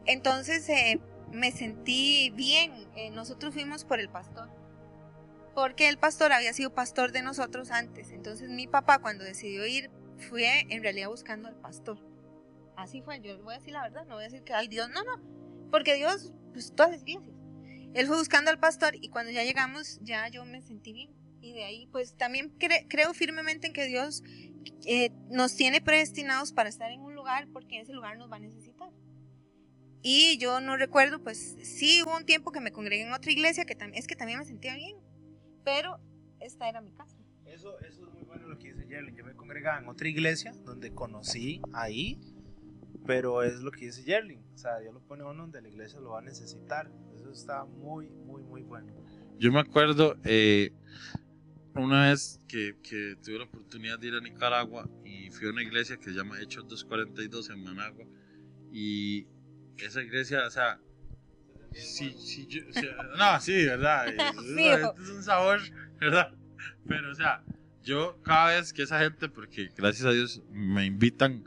Entonces 0.06 0.68
eh, 0.68 1.00
me 1.32 1.52
sentí 1.52 2.30
bien. 2.30 2.72
eh, 2.96 3.10
nosotros 3.10 3.54
fuimos 3.54 3.84
por 3.84 4.00
el 4.00 4.08
pastor. 4.08 4.48
Porque 5.54 5.88
el 5.88 5.98
pastor 5.98 6.32
había 6.32 6.52
sido 6.52 6.70
pastor 6.70 7.12
de 7.12 7.22
nosotros 7.22 7.70
antes. 7.70 8.12
Entonces 8.12 8.48
mi 8.48 8.66
papá 8.66 9.00
cuando 9.00 9.24
decidió 9.24 9.66
ir 9.66 9.90
fue 10.18 10.60
en 10.68 10.82
realidad 10.82 11.08
buscando 11.08 11.48
al 11.48 11.56
pastor. 11.60 11.98
Así 12.76 13.02
fue, 13.02 13.20
yo 13.20 13.42
voy 13.42 13.54
a 13.54 13.58
decir 13.58 13.72
la 13.72 13.82
verdad, 13.82 14.04
no 14.06 14.14
voy 14.14 14.24
a 14.24 14.28
decir 14.28 14.44
que 14.44 14.52
al 14.52 14.68
Dios, 14.68 14.88
no, 14.90 15.02
no, 15.02 15.68
porque 15.70 15.94
Dios, 15.94 16.32
pues 16.52 16.72
todas 16.74 16.92
las 16.92 17.02
iglesias. 17.02 17.34
Él 17.94 18.06
fue 18.06 18.16
buscando 18.18 18.50
al 18.50 18.58
pastor 18.60 18.94
y 18.94 19.08
cuando 19.08 19.32
ya 19.32 19.42
llegamos 19.44 19.98
ya 20.02 20.28
yo 20.28 20.44
me 20.44 20.60
sentí 20.62 20.92
bien. 20.92 21.10
Y 21.40 21.54
de 21.54 21.64
ahí 21.64 21.86
pues 21.86 22.16
también 22.16 22.56
cre- 22.58 22.86
creo 22.88 23.14
firmemente 23.14 23.66
en 23.66 23.72
que 23.72 23.86
Dios 23.86 24.22
eh, 24.84 25.10
nos 25.30 25.54
tiene 25.56 25.80
predestinados 25.80 26.52
para 26.52 26.68
estar 26.68 26.90
en 26.90 27.00
un 27.00 27.14
lugar 27.14 27.48
porque 27.52 27.76
en 27.76 27.82
ese 27.82 27.92
lugar 27.92 28.18
nos 28.18 28.30
va 28.30 28.36
a 28.36 28.40
necesitar. 28.40 28.90
Y 30.02 30.38
yo 30.38 30.60
no 30.60 30.76
recuerdo, 30.76 31.22
pues 31.22 31.56
sí 31.62 32.02
hubo 32.02 32.16
un 32.16 32.24
tiempo 32.24 32.52
que 32.52 32.60
me 32.60 32.70
congregué 32.72 33.02
en 33.02 33.12
otra 33.12 33.32
iglesia 33.32 33.64
que 33.64 33.76
es 33.94 34.06
que 34.06 34.14
también 34.16 34.38
me 34.38 34.44
sentía 34.44 34.74
bien, 34.76 34.96
pero 35.64 35.98
esta 36.40 36.68
era 36.68 36.80
mi 36.80 36.92
casa. 36.92 37.16
Eso, 37.46 37.78
eso 37.80 38.06
es 38.06 38.17
bueno 38.28 38.46
lo 38.48 38.58
que 38.58 38.72
dice 38.72 38.86
Yerlin. 38.88 39.16
Yo 39.16 39.24
me 39.24 39.34
congregaba 39.34 39.78
en 39.80 39.88
otra 39.88 40.08
iglesia 40.08 40.52
donde 40.64 40.92
conocí 40.94 41.60
ahí, 41.72 42.20
pero 43.06 43.42
es 43.42 43.60
lo 43.60 43.70
que 43.70 43.86
dice 43.86 44.04
Yerlin. 44.04 44.42
O 44.54 44.58
sea, 44.58 44.78
Dios 44.78 44.94
lo 44.94 45.00
pone 45.00 45.22
a 45.22 45.26
uno 45.26 45.42
donde 45.42 45.60
la 45.62 45.68
iglesia 45.68 46.00
lo 46.00 46.10
va 46.10 46.18
a 46.20 46.22
necesitar. 46.22 46.90
Eso 47.14 47.30
está 47.32 47.64
muy, 47.64 48.08
muy, 48.10 48.42
muy 48.42 48.62
bueno. 48.62 48.92
Yo 49.38 49.52
me 49.52 49.60
acuerdo 49.60 50.16
eh, 50.24 50.72
una 51.74 52.08
vez 52.08 52.40
que, 52.48 52.76
que 52.82 53.16
tuve 53.22 53.38
la 53.38 53.44
oportunidad 53.44 53.98
de 53.98 54.08
ir 54.08 54.14
a 54.14 54.20
Nicaragua 54.20 54.88
y 55.04 55.30
fui 55.30 55.46
a 55.48 55.50
una 55.50 55.62
iglesia 55.62 55.96
que 55.96 56.04
se 56.04 56.10
llama 56.12 56.40
Hechos 56.40 56.66
242 56.68 57.50
en 57.50 57.62
Managua. 57.62 58.04
Y 58.72 59.26
esa 59.78 60.02
iglesia, 60.02 60.44
o 60.46 60.50
sea, 60.50 60.80
sí, 61.72 62.14
sí, 62.18 62.46
yo- 62.48 62.62
o 62.68 62.72
sea, 62.72 62.96
no, 63.16 63.40
sí, 63.40 63.64
¿verdad? 63.66 64.06
Es, 64.08 64.54
Fijo. 64.54 64.94
es 65.00 65.08
un 65.10 65.22
sabor, 65.22 65.60
¿verdad? 66.00 66.32
Pero, 66.86 67.12
o 67.12 67.14
sea, 67.14 67.44
yo 67.88 68.20
cada 68.22 68.54
vez 68.54 68.74
que 68.74 68.82
esa 68.82 69.00
gente, 69.00 69.30
porque 69.30 69.70
gracias 69.74 70.06
a 70.06 70.12
Dios 70.12 70.42
me 70.50 70.84
invitan 70.84 71.42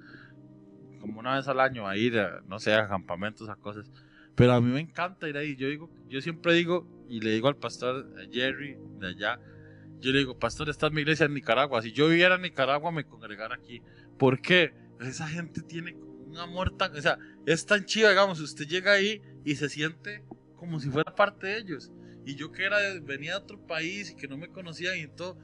como 1.00 1.20
una 1.20 1.36
vez 1.36 1.48
al 1.48 1.60
año 1.60 1.88
a 1.88 1.96
ir, 1.96 2.18
a, 2.18 2.42
no 2.48 2.60
sé, 2.60 2.74
a 2.74 2.88
campamentos, 2.88 3.48
a 3.48 3.56
cosas. 3.56 3.92
Pero 4.34 4.54
a 4.54 4.60
mí 4.60 4.72
me 4.72 4.80
encanta 4.80 5.30
ir 5.30 5.38
ahí. 5.38 5.56
Yo 5.56 5.68
digo, 5.68 5.92
yo 6.10 6.20
siempre 6.20 6.56
digo, 6.56 6.88
y 7.08 7.20
le 7.20 7.32
digo 7.32 7.48
al 7.48 7.58
pastor 7.58 8.12
a 8.18 8.32
Jerry 8.32 8.76
de 9.00 9.10
allá, 9.10 9.40
yo 10.00 10.12
le 10.12 10.20
digo, 10.20 10.40
pastor, 10.40 10.68
esta 10.70 10.88
es 10.88 10.94
mi 10.94 11.02
iglesia 11.02 11.28
en 11.28 11.36
Nicaragua. 11.36 11.80
Si 11.84 11.92
yo 11.92 12.10
viviera 12.10 12.36
en 12.36 12.42
Nicaragua, 12.42 12.92
me 12.92 13.04
congregara 13.04 13.54
aquí. 13.54 13.84
¿Por 14.18 14.42
qué? 14.42 14.74
Esa 15.00 15.28
gente 15.28 15.62
tiene 15.62 15.94
un 16.26 16.38
amor 16.38 16.76
tan, 16.76 16.96
o 16.98 17.02
sea, 17.02 17.20
es 17.46 17.68
tan 17.68 17.86
chido, 17.86 18.10
digamos, 18.10 18.40
usted 18.40 18.68
llega 18.68 18.94
ahí 18.94 19.22
y 19.46 19.56
se 19.58 19.70
siente 19.70 20.24
como 20.56 20.80
si 20.80 20.90
fuera 20.90 21.14
parte 21.14 21.48
de 21.48 21.58
ellos. 21.60 21.92
Y 22.26 22.34
yo 22.34 22.52
que 22.52 22.64
era, 22.64 22.78
venía 23.04 23.32
de 23.32 23.38
otro 23.38 23.60
país 23.68 24.10
y 24.10 24.16
que 24.16 24.28
no 24.28 24.38
me 24.38 24.48
conocían 24.48 24.98
y 24.98 25.08
todo, 25.08 25.38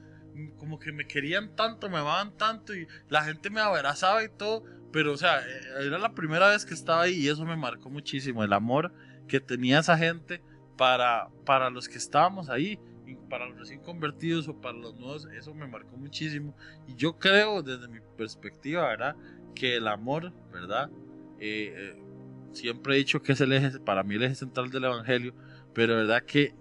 como 0.56 0.78
que 0.78 0.92
me 0.92 1.06
querían 1.06 1.54
tanto, 1.54 1.88
me 1.88 1.98
amaban 1.98 2.36
tanto 2.36 2.74
y 2.74 2.86
la 3.08 3.24
gente 3.24 3.50
me 3.50 3.60
abrazaba 3.60 4.22
y 4.24 4.28
todo. 4.28 4.64
Pero, 4.92 5.12
o 5.12 5.16
sea, 5.16 5.40
eh, 5.40 5.86
era 5.86 5.98
la 5.98 6.14
primera 6.14 6.48
vez 6.48 6.64
que 6.64 6.74
estaba 6.74 7.02
ahí 7.02 7.14
y 7.14 7.28
eso 7.28 7.44
me 7.44 7.56
marcó 7.56 7.90
muchísimo. 7.90 8.42
El 8.42 8.52
amor 8.52 8.92
que 9.26 9.40
tenía 9.40 9.80
esa 9.80 9.98
gente 9.98 10.42
para, 10.76 11.28
para 11.44 11.70
los 11.70 11.88
que 11.88 11.98
estábamos 11.98 12.48
ahí, 12.48 12.78
para 13.28 13.46
los 13.46 13.58
recién 13.58 13.80
convertidos 13.80 14.48
o 14.48 14.60
para 14.60 14.76
los 14.76 14.94
nuevos, 14.98 15.28
eso 15.36 15.54
me 15.54 15.66
marcó 15.66 15.96
muchísimo. 15.96 16.54
Y 16.86 16.94
yo 16.94 17.18
creo, 17.18 17.62
desde 17.62 17.88
mi 17.88 18.00
perspectiva, 18.16 18.88
¿verdad? 18.88 19.16
Que 19.54 19.76
el 19.76 19.88
amor, 19.88 20.32
¿verdad? 20.52 20.90
Eh, 21.40 21.74
eh, 21.76 22.02
siempre 22.52 22.94
he 22.94 22.98
dicho 22.98 23.22
que 23.22 23.32
es 23.32 23.40
el 23.40 23.52
eje, 23.52 23.78
para 23.80 24.02
mí 24.02 24.14
el 24.14 24.24
eje 24.24 24.34
central 24.36 24.70
del 24.70 24.84
Evangelio, 24.84 25.34
pero 25.74 25.96
verdad 25.96 26.22
que 26.22 26.54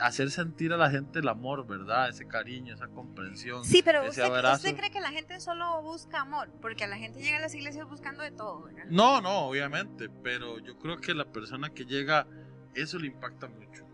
hacer 0.00 0.30
sentir 0.30 0.72
a 0.72 0.76
la 0.76 0.90
gente 0.90 1.18
el 1.20 1.28
amor, 1.28 1.66
¿verdad? 1.66 2.08
Ese 2.08 2.26
cariño, 2.26 2.74
esa 2.74 2.88
comprensión. 2.88 3.64
Sí, 3.64 3.82
pero 3.82 4.00
ese 4.00 4.10
usted, 4.10 4.22
abrazo. 4.24 4.56
usted 4.56 4.76
cree 4.76 4.90
que 4.90 5.00
la 5.00 5.10
gente 5.10 5.38
solo 5.40 5.82
busca 5.82 6.20
amor, 6.20 6.50
porque 6.60 6.84
a 6.84 6.86
la 6.86 6.96
gente 6.96 7.20
llega 7.20 7.38
a 7.38 7.40
las 7.40 7.54
iglesias 7.54 7.88
buscando 7.88 8.22
de 8.22 8.30
todo, 8.30 8.62
¿verdad? 8.62 8.84
No, 8.90 9.20
no, 9.20 9.46
obviamente, 9.46 10.08
pero 10.22 10.58
yo 10.58 10.78
creo 10.78 10.98
que 10.98 11.14
la 11.14 11.30
persona 11.32 11.70
que 11.70 11.84
llega, 11.84 12.26
eso 12.74 12.98
le 12.98 13.08
impacta 13.08 13.48
mucho. 13.48 13.86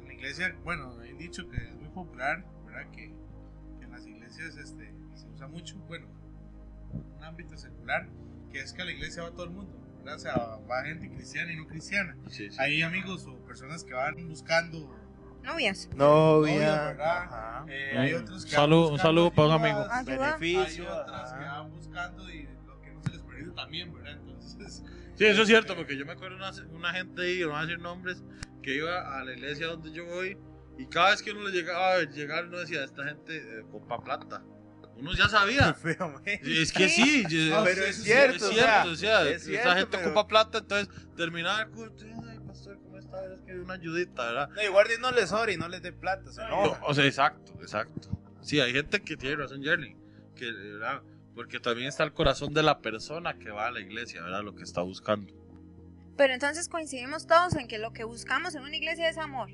En 0.00 0.06
la 0.08 0.14
iglesia, 0.14 0.56
bueno, 0.64 1.02
he 1.02 1.14
dicho 1.14 1.48
que 1.48 1.56
es 1.56 1.76
muy 1.76 1.88
popular, 1.88 2.44
¿verdad? 2.64 2.90
Que, 2.90 3.14
que 3.78 3.84
en 3.84 3.90
las 3.92 4.06
iglesias 4.06 4.56
este, 4.56 4.94
se 5.14 5.28
usa 5.28 5.48
mucho, 5.48 5.76
bueno, 5.80 6.06
un 6.92 7.24
ámbito 7.24 7.56
secular, 7.56 8.08
que 8.50 8.60
es 8.60 8.72
que 8.72 8.82
a 8.82 8.84
la 8.84 8.92
iglesia 8.92 9.22
va 9.22 9.30
todo 9.30 9.44
el 9.44 9.50
mundo, 9.50 9.78
¿verdad? 9.98 10.16
O 10.16 10.18
sea, 10.18 10.34
va 10.70 10.84
gente 10.84 11.10
cristiana 11.10 11.52
y 11.52 11.56
no 11.56 11.66
cristiana. 11.66 12.16
Sí, 12.28 12.50
sí. 12.50 12.56
Hay 12.58 12.82
amigos 12.82 13.26
o 13.26 13.38
personas 13.44 13.84
que 13.84 13.94
van 13.94 14.28
buscando 14.28 15.05
Novias. 15.46 15.88
Novia, 15.94 16.54
Novia, 16.54 16.82
¿verdad? 16.88 17.64
eh, 17.68 17.90
Un 17.94 17.98
hay 17.98 18.12
otros 18.14 18.44
que 18.44 18.56
un 18.60 18.98
saludo 18.98 19.30
para 19.32 19.48
un 19.48 19.54
amigo. 19.54 19.78
ayudas, 19.80 19.92
Ayuda. 20.08 20.34
Hay 20.34 20.40
beneficio. 20.42 20.92
otras 21.00 21.32
que 21.32 21.38
van 21.44 21.70
buscando 21.70 22.30
y 22.30 22.48
lo 22.66 22.80
que 22.80 22.90
no 22.92 23.02
se 23.02 23.10
les 23.10 23.22
permite 23.22 23.50
también, 23.52 23.92
¿verdad? 23.94 24.12
Entonces, 24.12 24.82
Sí, 25.14 25.24
eso 25.24 25.42
es 25.42 25.48
cierto, 25.48 25.74
porque 25.76 25.96
yo 25.96 26.04
me 26.04 26.12
acuerdo 26.12 26.36
una, 26.36 26.50
una 26.72 26.92
gente 26.92 27.22
ahí, 27.22 27.40
no 27.40 27.48
voy 27.50 27.56
a 27.58 27.60
decir 27.62 27.78
nombres, 27.78 28.22
que 28.62 28.74
iba 28.76 29.18
a 29.18 29.24
la 29.24 29.32
iglesia 29.32 29.68
donde 29.68 29.90
yo 29.92 30.04
voy 30.04 30.36
y 30.78 30.86
cada 30.88 31.10
vez 31.10 31.22
que 31.22 31.30
uno 31.30 31.44
le 31.48 31.52
llegaba 31.52 31.94
a 31.94 32.02
llegar, 32.02 32.44
uno 32.46 32.58
decía, 32.58 32.84
esta 32.84 33.04
gente 33.04 33.36
eh, 33.38 33.62
copa 33.70 34.02
plata. 34.02 34.42
Uno 34.98 35.12
ya 35.14 35.28
sabía. 35.28 35.72
Feo, 35.82 36.08
man. 36.10 36.22
Es 36.26 36.72
que 36.72 36.88
sí, 36.88 37.24
yo- 37.30 37.56
No, 37.56 37.64
pero 37.64 37.84
es 37.84 37.96
sí, 37.96 38.02
cierto, 38.02 38.36
es 38.36 38.42
o 38.42 38.48
cierto, 38.52 38.90
o 38.90 38.94
sea, 38.96 39.22
es 39.22 39.28
esta 39.28 39.44
cierto, 39.46 39.70
gente 39.74 39.98
pero- 39.98 40.12
copa 40.14 40.28
plata, 40.28 40.58
entonces 40.58 40.88
terminaba 41.16 41.62
el 41.62 41.68
culto, 41.70 42.04
pastor, 42.56 42.78
¿cómo 42.82 42.98
está? 42.98 43.34
Es 43.34 43.40
que 43.42 43.52
una 43.58 43.74
ayudita, 43.74 44.24
¿verdad? 44.26 44.48
No, 44.50 44.62
y 44.62 44.68
guardia 44.68 44.96
no 44.98 45.10
les 45.12 45.32
ore 45.32 45.52
y 45.52 45.56
no 45.56 45.68
les 45.68 45.82
dé 45.82 45.92
plata, 45.92 46.32
se 46.32 46.40
No, 46.48 46.76
o 46.82 46.94
sea, 46.94 47.04
exacto, 47.04 47.52
exacto. 47.60 48.08
Sí, 48.40 48.60
hay 48.60 48.72
gente 48.72 49.02
que 49.02 49.16
tiene 49.16 49.36
razón, 49.36 49.62
Jerry, 49.62 49.96
que, 50.34 50.50
¿verdad? 50.50 51.02
porque 51.34 51.60
también 51.60 51.88
está 51.88 52.02
el 52.04 52.12
corazón 52.14 52.54
de 52.54 52.62
la 52.62 52.80
persona 52.80 53.38
que 53.38 53.50
va 53.50 53.66
a 53.66 53.70
la 53.70 53.80
iglesia, 53.80 54.22
¿verdad? 54.22 54.42
Lo 54.42 54.54
que 54.54 54.62
está 54.62 54.80
buscando. 54.80 55.34
Pero 56.16 56.32
entonces 56.32 56.66
coincidimos 56.68 57.26
todos 57.26 57.54
en 57.56 57.68
que 57.68 57.76
lo 57.78 57.92
que 57.92 58.04
buscamos 58.04 58.54
en 58.54 58.62
una 58.62 58.74
iglesia 58.74 59.06
es 59.10 59.18
amor. 59.18 59.50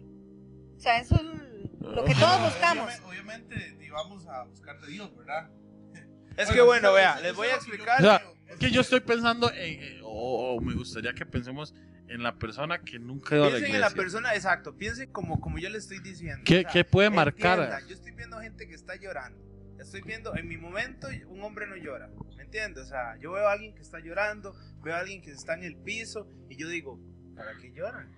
O 0.76 0.78
sea, 0.78 0.98
eso 1.00 1.16
es 1.16 1.80
lo 1.80 2.04
que 2.04 2.14
todos 2.14 2.40
buscamos. 2.40 2.88
Obviamente, 3.04 3.54
obviamente 3.56 3.90
vamos 3.90 4.26
a 4.28 4.44
buscar 4.44 4.80
de 4.80 4.86
Dios, 4.92 5.16
¿verdad? 5.16 5.50
Es 6.36 6.50
que 6.50 6.60
bueno, 6.62 6.92
vea, 6.92 7.20
les 7.20 7.34
voy 7.34 7.48
a 7.48 7.56
explicar. 7.56 7.98
O 8.00 8.04
sea, 8.04 8.22
es 8.46 8.56
que 8.58 8.70
yo 8.70 8.80
estoy 8.80 9.00
pensando 9.00 9.50
en, 9.52 9.82
en- 9.82 10.00
o, 10.04 10.54
o 10.54 10.60
me 10.60 10.74
gustaría 10.74 11.12
que 11.12 11.26
pensemos 11.26 11.74
en 12.08 12.22
la 12.22 12.36
persona 12.38 12.80
que 12.82 12.98
nunca 12.98 13.34
ido 13.36 13.44
a 13.44 13.46
la 13.46 13.50
Piensen 13.56 13.68
iglesia. 13.70 13.86
en 13.86 13.92
la 13.96 14.02
persona, 14.02 14.34
exacto, 14.34 14.76
piensen 14.76 15.10
como, 15.12 15.40
como 15.40 15.58
yo 15.58 15.68
le 15.70 15.78
estoy 15.78 15.98
diciendo. 16.00 16.42
¿Qué, 16.44 16.58
o 16.58 16.62
sea, 16.62 16.70
qué 16.70 16.84
puede 16.84 17.10
marcar? 17.10 17.58
entiendan, 17.58 17.88
yo 17.88 17.94
estoy 17.94 18.12
viendo 18.12 18.38
gente 18.40 18.68
que 18.68 18.74
está 18.74 18.96
llorando. 18.96 19.40
Estoy 19.78 20.02
viendo, 20.02 20.36
en 20.36 20.46
mi 20.48 20.56
momento, 20.56 21.08
un 21.26 21.42
hombre 21.42 21.66
no 21.66 21.74
llora. 21.76 22.08
¿Me 22.36 22.44
entiendes? 22.44 22.84
O 22.84 22.86
sea, 22.86 23.16
yo 23.18 23.32
veo 23.32 23.48
a 23.48 23.52
alguien 23.52 23.74
que 23.74 23.82
está 23.82 23.98
llorando, 23.98 24.54
veo 24.82 24.94
a 24.94 24.98
alguien 25.00 25.22
que 25.22 25.30
está 25.32 25.54
en 25.54 25.64
el 25.64 25.76
piso 25.76 26.28
y 26.48 26.56
yo 26.56 26.68
digo, 26.68 27.00
¿para 27.34 27.56
qué 27.56 27.72
lloran? 27.72 28.12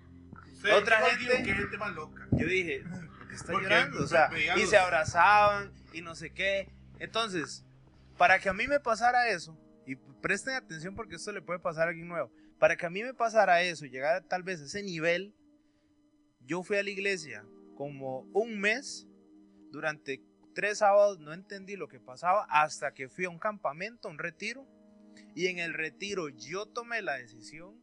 Ustedes, 0.53 0.75
Otra 0.75 0.97
gente- 1.01 1.43
que 1.43 1.53
gente 1.53 1.77
más 1.77 1.93
loca. 1.93 2.27
Yo 2.33 2.45
dije, 2.47 2.83
¿por 3.17 3.27
qué 3.29 3.35
está 3.35 3.51
Porque 3.53 3.63
llorando? 3.67 4.03
O 4.03 4.07
sea, 4.07 4.27
veía 4.27 4.57
y 4.57 4.65
se 4.67 4.77
abrazaban 4.77 5.71
y 5.93 6.01
no 6.01 6.13
sé 6.15 6.31
qué. 6.31 6.69
Entonces, 6.99 7.65
para 8.17 8.39
que 8.39 8.49
a 8.49 8.53
mí 8.53 8.67
me 8.67 8.79
pasara 8.79 9.29
eso, 9.29 9.57
y 9.87 9.95
presten 9.95 10.53
atención 10.55 10.95
porque 10.95 11.15
esto 11.15 11.31
le 11.31 11.41
puede 11.41 11.59
pasar 11.59 11.87
a 11.87 11.89
alguien 11.89 12.07
nuevo, 12.07 12.31
para 12.65 12.77
que 12.77 12.87
a 12.87 12.89
mí 12.89 13.03
me 13.03 13.13
pasara 13.13 13.61
eso, 13.61 13.85
llegar 13.85 14.23
tal 14.23 14.41
vez 14.41 14.59
a 14.59 14.65
ese 14.65 14.81
nivel, 14.81 15.35
yo 16.39 16.63
fui 16.63 16.77
a 16.77 16.81
la 16.81 16.89
iglesia 16.89 17.45
como 17.75 18.21
un 18.33 18.59
mes, 18.59 19.07
durante 19.69 20.23
tres 20.55 20.79
sábados 20.79 21.19
no 21.19 21.31
entendí 21.31 21.75
lo 21.75 21.87
que 21.87 21.99
pasaba 21.99 22.47
hasta 22.49 22.91
que 22.91 23.07
fui 23.07 23.25
a 23.25 23.29
un 23.29 23.37
campamento, 23.37 24.09
un 24.09 24.17
retiro, 24.17 24.67
y 25.35 25.45
en 25.45 25.59
el 25.59 25.75
retiro 25.75 26.29
yo 26.29 26.65
tomé 26.65 27.03
la 27.03 27.17
decisión 27.17 27.79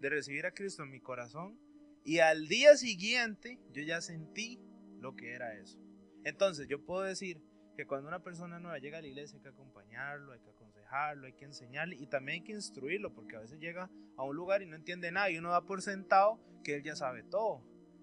de 0.00 0.10
recibir 0.10 0.46
a 0.46 0.52
Cristo 0.52 0.82
en 0.82 0.90
mi 0.90 1.00
corazón. 1.00 1.56
Y 2.02 2.18
al 2.18 2.48
día 2.48 2.76
siguiente 2.76 3.60
yo 3.72 3.84
ya 3.84 4.00
sentí 4.00 4.58
lo 4.98 5.14
que 5.14 5.30
era 5.30 5.54
eso. 5.54 5.78
Entonces 6.24 6.66
yo 6.66 6.84
puedo 6.84 7.02
decir 7.02 7.40
que 7.76 7.86
cuando 7.86 8.08
una 8.08 8.24
persona 8.24 8.58
nueva 8.58 8.80
llega 8.80 8.98
a 8.98 9.00
la 9.00 9.06
iglesia 9.06 9.36
hay 9.36 9.42
que 9.44 9.50
acompañarlo, 9.50 10.32
hay 10.32 10.40
que 10.40 10.50
hay 10.90 11.32
que 11.34 11.44
enseñarle 11.44 11.96
y 11.96 12.06
también 12.06 12.40
hay 12.40 12.44
que 12.44 12.52
instruirlo 12.52 13.12
porque 13.12 13.36
a 13.36 13.40
veces 13.40 13.58
llega 13.58 13.90
a 14.16 14.22
un 14.24 14.36
lugar 14.36 14.62
y 14.62 14.66
no 14.66 14.76
entiende 14.76 15.10
nada 15.10 15.30
y 15.30 15.38
uno 15.38 15.50
da 15.50 15.62
por 15.62 15.82
sentado 15.82 16.38
que 16.62 16.76
él 16.76 16.82
ya 16.82 16.94
sabe 16.96 17.22
todo 17.24 17.62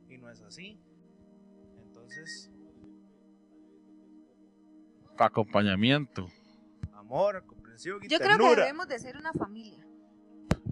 y 0.10 0.18
no 0.18 0.30
es 0.30 0.42
así. 0.42 0.80
Entonces, 1.82 2.52
Acompañamiento. 5.18 6.28
amor, 6.94 7.46
comprensión 7.46 8.00
y 8.04 8.08
Yo 8.08 8.18
creo 8.20 8.38
que 8.38 8.56
debemos 8.56 8.88
de 8.88 9.00
ser 9.00 9.18
una 9.18 9.34
familia. 9.34 9.86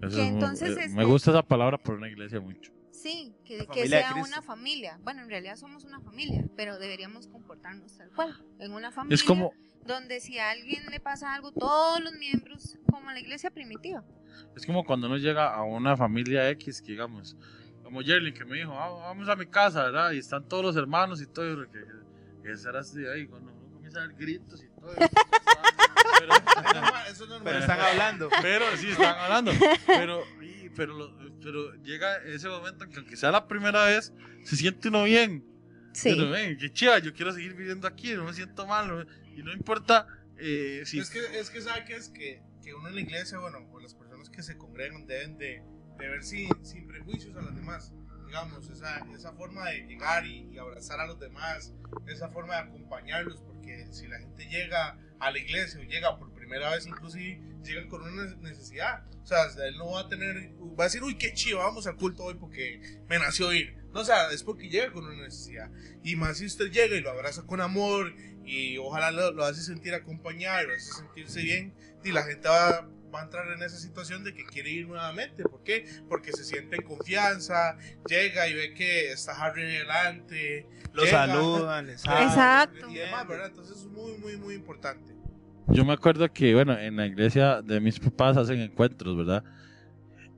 Que 0.00 0.06
es 0.06 0.12
muy- 0.16 0.26
entonces, 0.28 0.76
eh, 0.76 0.80
este- 0.84 0.96
Me 0.96 1.04
gusta 1.04 1.30
esa 1.30 1.42
palabra 1.42 1.78
por 1.78 1.94
una 1.96 2.08
iglesia 2.08 2.40
mucho. 2.40 2.72
Sí, 2.92 3.34
que, 3.44 3.66
que 3.66 3.88
sea 3.88 4.14
una 4.14 4.42
familia. 4.42 4.98
Bueno, 5.02 5.22
en 5.22 5.28
realidad 5.30 5.56
somos 5.56 5.84
una 5.84 6.00
familia, 6.00 6.44
pero 6.56 6.78
deberíamos 6.78 7.28
comportarnos 7.28 7.96
tal 7.96 8.10
cual. 8.10 8.36
En 8.58 8.72
una 8.72 8.90
familia 8.92 9.14
Es 9.14 9.22
como, 9.22 9.52
donde 9.84 10.20
si 10.20 10.38
a 10.38 10.50
alguien 10.50 10.84
le 10.90 11.00
pasa 11.00 11.32
algo, 11.34 11.52
todos 11.52 12.00
los 12.00 12.12
miembros, 12.14 12.76
como 12.90 13.10
la 13.10 13.20
iglesia 13.20 13.50
primitiva. 13.50 14.04
es 14.56 14.66
como 14.66 14.84
cuando 14.84 15.06
uno 15.06 15.16
llega 15.16 15.54
a 15.54 15.62
una 15.62 15.96
familia 15.96 16.48
X, 16.50 16.82
que 16.82 16.92
digamos, 16.92 17.36
como 17.82 18.02
Jerry 18.02 18.32
que 18.34 18.44
me 18.44 18.56
dijo, 18.58 18.72
"Ah, 18.72 18.88
vamos 18.90 19.28
a 19.28 19.36
mi 19.36 19.46
casa, 19.46 19.84
¿verdad? 19.84 20.12
Y 20.12 20.18
están 20.18 20.46
todos 20.48 20.64
los 20.64 20.76
hermanos 20.76 21.20
y 21.22 21.26
todo, 21.26 21.64
que, 21.70 21.80
que 22.42 22.56
ser 22.56 22.76
así 22.76 23.04
ahí, 23.06 23.26
cuando 23.26 23.52
uno 23.52 23.72
comienza 23.72 24.00
a 24.00 24.06
dar 24.06 24.14
gritos 24.16 24.62
y 24.62 24.68
todo. 24.80 24.94
pero, 26.18 26.34
Es 26.34 26.74
normal, 26.74 27.04
eso 27.10 27.24
es 27.24 27.30
normal. 27.30 27.42
Pero 27.44 27.58
están 27.58 27.80
hablando. 27.80 28.28
pero 28.42 28.76
sí 28.76 28.90
están 28.90 29.16
hablando. 29.18 29.52
Pero, 29.86 30.22
pero, 30.76 30.94
lo- 30.94 31.29
pero 31.42 31.74
llega 31.82 32.16
ese 32.24 32.48
momento 32.48 32.84
en 32.84 32.90
que 32.90 32.98
aunque 32.98 33.16
sea 33.16 33.30
la 33.30 33.48
primera 33.48 33.86
vez, 33.86 34.12
se 34.44 34.56
siente 34.56 34.88
uno 34.88 35.04
bien. 35.04 35.44
Sí. 35.92 36.10
Pero 36.14 36.30
ven, 36.30 36.56
qué 36.56 36.72
chiva, 36.72 36.98
yo 36.98 37.12
quiero 37.12 37.32
seguir 37.32 37.54
viviendo 37.54 37.86
aquí, 37.86 38.14
no 38.14 38.24
me 38.24 38.32
siento 38.32 38.66
mal. 38.66 39.06
y 39.36 39.42
no 39.42 39.52
importa 39.52 40.06
eh, 40.38 40.82
si... 40.84 40.98
Es 40.98 41.10
que, 41.10 41.20
es 41.38 41.50
que 41.50 41.60
¿sabe 41.60 41.84
qué 41.84 41.96
es? 41.96 42.08
Que, 42.08 42.42
que 42.62 42.74
uno 42.74 42.88
en 42.88 42.94
la 42.94 43.00
iglesia, 43.00 43.38
bueno, 43.38 43.58
o 43.72 43.80
las 43.80 43.94
personas 43.94 44.30
que 44.30 44.42
se 44.42 44.56
congregan 44.56 45.06
deben 45.06 45.36
de, 45.38 45.62
de 45.98 46.08
ver 46.08 46.22
sin, 46.22 46.48
sin 46.64 46.86
prejuicios 46.86 47.36
a 47.36 47.42
los 47.42 47.54
demás. 47.54 47.92
Digamos, 48.26 48.68
esa, 48.70 49.04
esa 49.12 49.32
forma 49.32 49.68
de 49.70 49.86
llegar 49.88 50.24
y, 50.24 50.48
y 50.52 50.58
abrazar 50.58 51.00
a 51.00 51.06
los 51.06 51.18
demás, 51.18 51.74
esa 52.06 52.28
forma 52.28 52.54
de 52.54 52.60
acompañarlos, 52.60 53.40
porque 53.42 53.88
si 53.90 54.06
la 54.06 54.20
gente 54.20 54.46
llega 54.46 54.96
a 55.18 55.30
la 55.32 55.38
iglesia 55.38 55.80
o 55.80 55.82
llega 55.82 56.16
por 56.16 56.29
primera 56.50 56.70
vez, 56.70 56.84
inclusive 56.86 57.40
llega 57.62 57.86
con 57.88 58.02
una 58.02 58.24
necesidad. 58.40 59.04
O 59.22 59.26
sea, 59.26 59.44
él 59.64 59.78
no 59.78 59.92
va 59.92 60.00
a 60.00 60.08
tener, 60.08 60.52
va 60.78 60.84
a 60.84 60.86
decir, 60.86 61.02
uy, 61.02 61.16
qué 61.16 61.32
chido, 61.32 61.58
vamos 61.58 61.86
al 61.86 61.94
culto 61.94 62.24
hoy 62.24 62.34
porque 62.34 62.80
me 63.08 63.18
nació 63.20 63.52
ir. 63.52 63.76
No, 63.92 64.00
o 64.00 64.04
sea, 64.04 64.30
es 64.32 64.42
porque 64.42 64.68
llega 64.68 64.92
con 64.92 65.04
una 65.04 65.22
necesidad. 65.22 65.70
Y 66.02 66.16
más 66.16 66.38
si 66.38 66.46
usted 66.46 66.72
llega 66.72 66.96
y 66.96 67.00
lo 67.00 67.10
abraza 67.10 67.46
con 67.46 67.60
amor 67.60 68.12
y 68.44 68.78
ojalá 68.78 69.12
lo, 69.12 69.30
lo 69.30 69.44
hace 69.44 69.62
sentir 69.62 69.94
acompañado, 69.94 70.66
lo 70.66 70.74
hace 70.74 70.92
sentirse 70.92 71.40
bien, 71.40 71.72
y 72.02 72.10
la 72.10 72.24
gente 72.24 72.48
va, 72.48 72.88
va 73.14 73.20
a 73.20 73.24
entrar 73.24 73.46
en 73.52 73.62
esa 73.62 73.78
situación 73.78 74.24
de 74.24 74.34
que 74.34 74.44
quiere 74.44 74.70
ir 74.70 74.88
nuevamente. 74.88 75.44
¿Por 75.44 75.62
qué? 75.62 75.84
Porque 76.08 76.32
se 76.32 76.44
siente 76.44 76.76
en 76.76 76.82
confianza, 76.82 77.76
llega 78.08 78.48
y 78.48 78.54
ve 78.54 78.74
que 78.74 79.12
está 79.12 79.32
Harry 79.40 79.62
adelante, 79.62 80.66
Los 80.92 81.04
llega, 81.04 81.26
saludan, 81.26 81.86
les. 81.86 82.04
Exacto. 82.04 82.90
Y 82.90 82.94
demás, 82.94 83.28
¿verdad? 83.28 83.46
Entonces 83.46 83.76
es 83.76 83.86
muy, 83.86 84.18
muy, 84.18 84.36
muy 84.36 84.54
importante. 84.54 85.19
Yo 85.72 85.84
me 85.84 85.92
acuerdo 85.92 86.30
que, 86.32 86.54
bueno, 86.54 86.76
en 86.78 86.96
la 86.96 87.06
iglesia 87.06 87.62
de 87.62 87.80
mis 87.80 87.98
papás 88.00 88.36
hacen 88.36 88.60
encuentros, 88.60 89.16
¿verdad? 89.16 89.44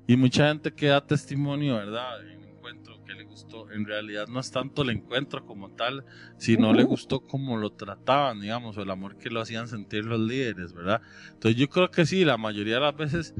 Y 0.06 0.16
mucha 0.16 0.48
gente 0.48 0.72
que 0.72 0.86
da 0.88 1.06
testimonio, 1.06 1.76
¿verdad? 1.76 2.20
En 2.28 2.38
un 2.38 2.44
encuentro 2.56 3.02
que 3.06 3.14
le 3.14 3.24
gustó. 3.24 3.70
En 3.70 3.86
realidad 3.86 4.26
no 4.28 4.40
es 4.40 4.50
tanto 4.50 4.82
el 4.82 4.90
encuentro 4.90 5.44
como 5.46 5.70
tal, 5.70 6.04
sino 6.36 6.72
le 6.74 6.82
gustó 6.84 7.20
cómo 7.20 7.56
lo 7.56 7.70
trataban, 7.70 8.40
digamos, 8.40 8.76
o 8.76 8.82
el 8.82 8.90
amor 8.90 9.16
que 9.16 9.30
lo 9.30 9.40
hacían 9.40 9.68
sentir 9.68 10.04
los 10.04 10.20
líderes, 10.20 10.72
¿verdad? 10.74 11.00
Entonces 11.32 11.58
yo 11.58 11.68
creo 11.68 11.90
que 11.90 12.04
sí, 12.04 12.24
la 12.24 12.36
mayoría 12.36 12.74
de 12.74 12.80
las 12.80 12.96
veces, 12.96 13.34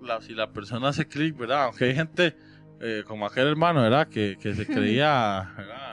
la- 0.00 0.20
si 0.22 0.34
la 0.34 0.52
persona 0.52 0.88
hace 0.88 1.06
clic, 1.06 1.36
¿verdad? 1.36 1.64
Aunque 1.64 1.84
hay 1.86 1.94
gente 1.94 2.36
eh, 2.80 3.02
como 3.06 3.26
aquel 3.26 3.46
hermano, 3.48 3.82
¿verdad? 3.82 4.08
Que, 4.08 4.36
que 4.40 4.54
se 4.54 4.66
creía, 4.66 5.52
¿verdad? 5.56 5.83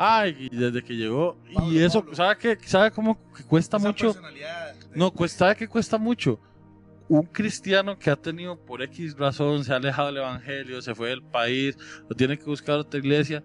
Ay, 0.00 0.48
y 0.52 0.56
desde 0.56 0.82
que 0.82 0.94
llegó. 0.94 1.36
y 1.66 1.80
eso, 1.80 2.00
Pablo. 2.00 2.14
¿sabe 2.14 2.38
qué? 2.38 2.58
¿Sabe 2.64 2.92
cómo 2.92 3.18
que 3.34 3.42
cuesta 3.42 3.78
Esa 3.78 3.86
mucho? 3.88 4.14
No, 4.94 5.10
cuesta, 5.10 5.38
¿sabe 5.40 5.56
qué 5.56 5.68
cuesta 5.68 5.98
mucho? 5.98 6.38
Un 7.08 7.22
cristiano 7.24 7.98
que 7.98 8.08
ha 8.08 8.16
tenido 8.16 8.56
por 8.56 8.80
X 8.82 9.16
razón, 9.18 9.64
se 9.64 9.72
ha 9.72 9.76
alejado 9.76 10.08
del 10.08 10.18
evangelio, 10.18 10.80
se 10.80 10.94
fue 10.94 11.08
del 11.08 11.22
país, 11.22 11.76
o 12.08 12.14
tiene 12.14 12.38
que 12.38 12.44
buscar 12.44 12.76
otra 12.78 13.00
iglesia, 13.00 13.42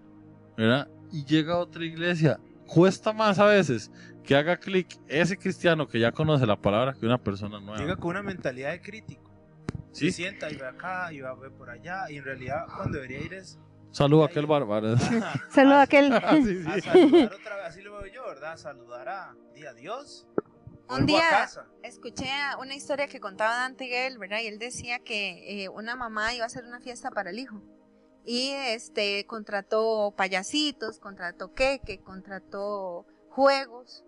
¿verdad? 0.56 0.88
Y 1.10 1.24
llega 1.24 1.54
a 1.54 1.58
otra 1.58 1.84
iglesia. 1.84 2.38
Cuesta 2.66 3.12
más 3.12 3.38
a 3.40 3.46
veces 3.46 3.90
que 4.22 4.36
haga 4.36 4.56
clic 4.56 4.96
ese 5.08 5.36
cristiano 5.36 5.88
que 5.88 5.98
ya 5.98 6.12
conoce 6.12 6.46
la 6.46 6.56
palabra 6.56 6.94
que 6.94 7.04
una 7.04 7.18
persona 7.18 7.58
nueva. 7.58 7.78
Llega 7.78 7.96
con 7.96 8.10
una 8.10 8.22
mentalidad 8.22 8.70
de 8.70 8.80
crítico. 8.80 9.30
¿Sí? 9.92 10.10
Se 10.10 10.22
sienta 10.22 10.50
y 10.50 10.56
ve 10.56 10.66
acá 10.66 11.12
y 11.12 11.20
va 11.20 11.30
a 11.30 11.34
ver 11.34 11.50
por 11.52 11.70
allá. 11.70 12.10
Y 12.10 12.16
en 12.16 12.24
realidad, 12.24 12.66
cuando 12.76 12.98
debería 12.98 13.20
ir 13.20 13.34
es 13.34 13.58
Saludo 13.94 14.24
a 14.24 14.26
aquel 14.26 14.46
bárbaro. 14.46 14.96
Saludo 15.50 15.76
a 15.76 15.82
aquel. 15.82 16.12
Ah, 16.12 16.36
sí, 16.42 16.62
sí. 16.62 16.66
a 16.68 16.80
saludar 16.80 17.32
otra 17.32 17.56
vez. 17.56 17.66
Así 17.66 17.80
lo 17.80 17.96
veo 17.96 18.12
yo, 18.12 18.26
¿verdad? 18.26 18.56
Saludar 18.56 19.08
a, 19.08 19.36
di 19.54 19.64
a 19.64 19.72
Dios. 19.72 20.26
Un 20.88 21.06
día 21.06 21.48
escuché 21.84 22.28
una 22.58 22.74
historia 22.74 23.06
que 23.06 23.20
contaba 23.20 23.54
Dante 23.54 23.86
Gale, 23.86 24.18
¿verdad? 24.18 24.40
Y 24.42 24.48
él 24.48 24.58
decía 24.58 24.98
que 24.98 25.64
eh, 25.64 25.68
una 25.68 25.94
mamá 25.94 26.34
iba 26.34 26.42
a 26.42 26.46
hacer 26.46 26.64
una 26.64 26.80
fiesta 26.80 27.12
para 27.12 27.30
el 27.30 27.38
hijo. 27.38 27.62
Y 28.24 28.50
este 28.50 29.26
contrató 29.26 30.12
payasitos, 30.16 30.98
contrató 30.98 31.54
queque, 31.54 32.00
contrató 32.00 33.06
juegos. 33.30 34.04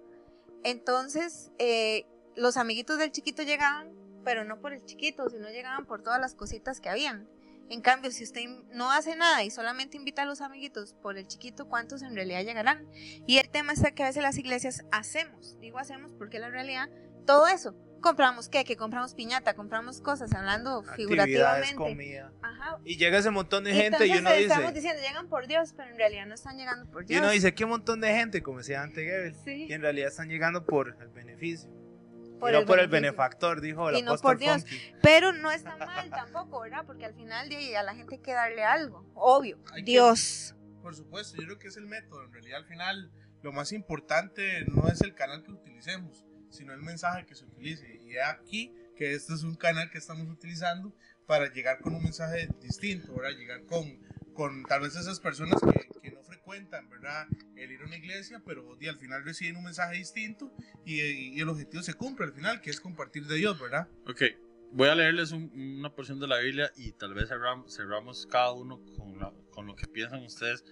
Entonces, 0.64 1.52
eh, 1.60 2.06
los 2.34 2.56
amiguitos 2.56 2.98
del 2.98 3.12
chiquito 3.12 3.44
llegaban, 3.44 3.92
pero 4.24 4.44
no 4.44 4.58
por 4.60 4.72
el 4.72 4.84
chiquito, 4.84 5.30
sino 5.30 5.48
llegaban 5.50 5.86
por 5.86 6.02
todas 6.02 6.20
las 6.20 6.34
cositas 6.34 6.80
que 6.80 6.88
habían. 6.88 7.28
En 7.68 7.80
cambio, 7.80 8.10
si 8.10 8.24
usted 8.24 8.44
no 8.72 8.90
hace 8.92 9.16
nada 9.16 9.42
y 9.44 9.50
solamente 9.50 9.96
invita 9.96 10.22
a 10.22 10.24
los 10.24 10.40
amiguitos 10.40 10.94
por 10.94 11.18
el 11.18 11.26
chiquito, 11.26 11.68
¿cuántos 11.68 12.02
en 12.02 12.14
realidad 12.14 12.44
llegarán? 12.44 12.86
Y 13.26 13.38
el 13.38 13.48
tema 13.48 13.72
está 13.72 13.90
que 13.90 14.04
a 14.04 14.06
veces 14.06 14.22
las 14.22 14.38
iglesias 14.38 14.84
hacemos, 14.92 15.58
digo 15.60 15.78
hacemos 15.78 16.12
porque 16.12 16.38
la 16.38 16.48
realidad, 16.48 16.88
todo 17.26 17.48
eso, 17.48 17.74
compramos 18.00 18.48
queque, 18.48 18.76
compramos 18.76 19.14
piñata, 19.14 19.54
compramos 19.54 20.00
cosas, 20.00 20.32
hablando 20.32 20.84
figurativamente. 20.94 21.74
comida. 21.74 22.32
Ajá. 22.40 22.78
Y 22.84 22.96
llega 22.96 23.18
ese 23.18 23.30
montón 23.30 23.64
de 23.64 23.72
Y 23.72 23.74
gente 23.74 24.06
y 24.06 24.12
uno 24.12 24.30
estamos 24.30 24.72
dice, 24.72 24.86
diciendo, 24.88 25.02
llegan 25.02 25.28
por 25.28 25.48
Dios, 25.48 25.74
pero 25.76 25.90
en 25.90 25.96
realidad 25.96 26.26
no 26.26 26.34
están 26.34 26.56
llegando 26.56 26.88
por 26.90 27.02
y 27.02 27.06
Dios. 27.06 27.20
uno 27.20 27.30
dice, 27.30 27.54
qué 27.54 27.66
montón 27.66 28.00
de 28.00 28.14
gente, 28.14 28.42
como 28.42 28.58
decía 28.58 28.82
antes 28.82 29.04
Goebbels. 29.04 29.38
Sí. 29.44 29.66
Y 29.68 29.72
en 29.72 29.82
realidad 29.82 30.08
están 30.08 30.28
llegando 30.28 30.64
por 30.64 30.96
el 31.00 31.08
beneficio. 31.08 31.68
Por 32.38 32.50
y 32.50 32.52
no 32.52 32.58
el 32.60 32.66
por 32.66 32.78
el 32.78 32.88
benefactor, 32.88 33.60
dijo 33.60 33.88
el 33.90 33.96
Y 33.96 34.02
no 34.02 34.12
apóstol 34.12 34.32
por 34.32 34.38
Dios. 34.38 34.62
Funky. 34.62 34.92
Pero 35.02 35.32
no 35.32 35.50
está 35.50 35.76
mal 35.76 36.10
tampoco, 36.10 36.60
¿verdad? 36.60 36.84
Porque 36.86 37.04
al 37.04 37.14
final 37.14 37.48
de 37.48 37.56
ahí 37.56 37.74
a 37.74 37.82
la 37.82 37.94
gente 37.94 38.16
hay 38.16 38.20
que 38.20 38.32
darle 38.32 38.64
algo, 38.64 39.04
obvio. 39.14 39.58
Hay 39.72 39.84
que- 39.84 39.92
Dios. 39.92 40.54
Por 40.82 40.94
supuesto, 40.94 41.36
yo 41.36 41.44
creo 41.46 41.58
que 41.58 41.68
es 41.68 41.76
el 41.76 41.86
método. 41.86 42.24
En 42.24 42.32
realidad, 42.32 42.58
al 42.58 42.66
final, 42.66 43.10
lo 43.42 43.52
más 43.52 43.72
importante 43.72 44.64
no 44.66 44.88
es 44.88 45.00
el 45.00 45.14
canal 45.14 45.42
que 45.42 45.52
utilicemos, 45.52 46.26
sino 46.50 46.72
el 46.72 46.82
mensaje 46.82 47.26
que 47.26 47.34
se 47.34 47.44
utilice. 47.44 48.00
Y 48.02 48.18
aquí 48.18 48.72
que 48.96 49.12
este 49.14 49.34
es 49.34 49.42
un 49.42 49.56
canal 49.56 49.90
que 49.90 49.98
estamos 49.98 50.26
utilizando 50.28 50.92
para 51.26 51.52
llegar 51.52 51.80
con 51.80 51.94
un 51.94 52.02
mensaje 52.02 52.48
distinto, 52.60 53.14
¿verdad? 53.14 53.36
Llegar 53.36 53.64
con, 53.66 53.98
con 54.32 54.64
tal 54.64 54.80
vez 54.80 54.96
esas 54.96 55.20
personas 55.20 55.60
que, 55.60 55.95
frecuentan, 56.46 56.88
¿verdad? 56.88 57.26
El 57.56 57.72
ir 57.72 57.80
a 57.82 57.86
una 57.86 57.96
iglesia, 57.96 58.40
pero 58.44 58.76
y 58.80 58.86
al 58.86 58.98
final 58.98 59.24
reciben 59.24 59.56
un 59.56 59.64
mensaje 59.64 59.96
distinto 59.96 60.52
y, 60.84 61.00
y 61.00 61.40
el 61.40 61.48
objetivo 61.48 61.82
se 61.82 61.94
cumple 61.94 62.26
al 62.26 62.32
final, 62.32 62.60
que 62.60 62.70
es 62.70 62.80
compartir 62.80 63.26
de 63.26 63.34
Dios, 63.36 63.58
¿verdad? 63.60 63.88
Ok, 64.06 64.22
voy 64.72 64.88
a 64.88 64.94
leerles 64.94 65.32
un- 65.32 65.50
una 65.78 65.90
porción 65.92 66.20
de 66.20 66.28
la 66.28 66.38
Biblia 66.38 66.70
y 66.76 66.92
tal 66.92 67.14
vez 67.14 67.28
cerram- 67.30 67.68
cerramos 67.68 68.26
cada 68.26 68.52
uno 68.52 68.80
con, 68.96 69.18
la- 69.18 69.32
con 69.50 69.66
lo 69.66 69.74
que 69.74 69.88
piensan 69.88 70.22
ustedes 70.22 70.64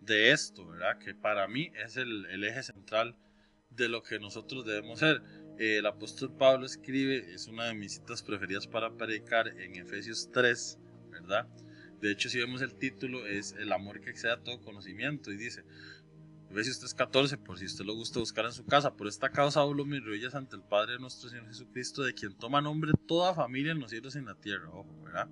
de 0.00 0.32
esto, 0.32 0.66
¿verdad? 0.66 0.98
Que 0.98 1.14
para 1.14 1.46
mí 1.46 1.70
es 1.76 1.96
el, 1.96 2.26
el 2.26 2.42
eje 2.44 2.62
central 2.64 3.16
de 3.70 3.88
lo 3.88 4.02
que 4.02 4.18
nosotros 4.18 4.64
debemos 4.66 4.98
ser. 4.98 5.22
Eh, 5.58 5.76
el 5.78 5.86
apóstol 5.86 6.36
Pablo 6.36 6.66
escribe, 6.66 7.32
es 7.34 7.46
una 7.46 7.66
de 7.66 7.74
mis 7.74 7.94
citas 7.94 8.22
preferidas 8.24 8.66
para 8.66 8.90
predicar 8.96 9.46
en 9.46 9.76
Efesios 9.76 10.28
3, 10.32 10.78
¿verdad? 11.10 11.46
De 12.00 12.10
hecho, 12.10 12.28
si 12.28 12.38
vemos 12.38 12.62
el 12.62 12.74
título, 12.74 13.26
es 13.26 13.52
el 13.52 13.72
amor 13.72 14.00
que 14.00 14.10
excede 14.10 14.32
a 14.32 14.42
todo 14.42 14.60
conocimiento 14.60 15.30
y 15.30 15.36
dice, 15.36 15.64
Efesios 16.50 16.80
3:14, 16.80 17.36
por 17.36 17.58
si 17.58 17.66
usted 17.66 17.84
lo 17.84 17.94
gusta 17.94 18.18
buscar 18.18 18.44
en 18.46 18.52
su 18.52 18.64
casa, 18.64 18.96
por 18.96 19.06
esta 19.06 19.30
causa 19.30 19.60
hablo 19.60 19.84
mis 19.84 20.02
rodillas 20.02 20.34
ante 20.34 20.56
el 20.56 20.62
Padre 20.62 20.94
de 20.94 20.98
nuestro 20.98 21.28
Señor 21.28 21.46
Jesucristo, 21.46 22.02
de 22.02 22.12
quien 22.12 22.36
toma 22.36 22.60
nombre 22.60 22.92
toda 23.06 23.34
familia 23.34 23.70
en 23.70 23.78
los 23.78 23.90
cielos 23.90 24.16
y 24.16 24.18
en 24.18 24.26
la 24.26 24.34
tierra, 24.34 24.68
ojo, 24.70 25.00
¿verdad? 25.04 25.28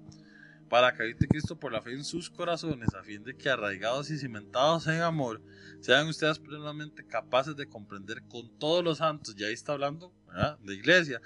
Para 0.68 0.94
que 0.94 1.02
habite 1.02 1.26
Cristo 1.26 1.58
por 1.58 1.72
la 1.72 1.82
fe 1.82 1.92
en 1.92 2.04
sus 2.04 2.30
corazones, 2.30 2.94
a 2.94 3.02
fin 3.02 3.24
de 3.24 3.34
que 3.34 3.48
arraigados 3.48 4.10
y 4.10 4.18
cimentados 4.18 4.86
en 4.86 5.00
amor, 5.00 5.42
sean 5.80 6.06
ustedes 6.06 6.38
plenamente 6.38 7.04
capaces 7.04 7.56
de 7.56 7.66
comprender 7.66 8.22
con 8.28 8.56
todos 8.58 8.84
los 8.84 8.98
santos, 8.98 9.34
ya 9.34 9.46
ahí 9.46 9.54
está 9.54 9.72
hablando, 9.72 10.12
¿verdad? 10.26 10.58
De 10.60 10.74
iglesia, 10.74 11.20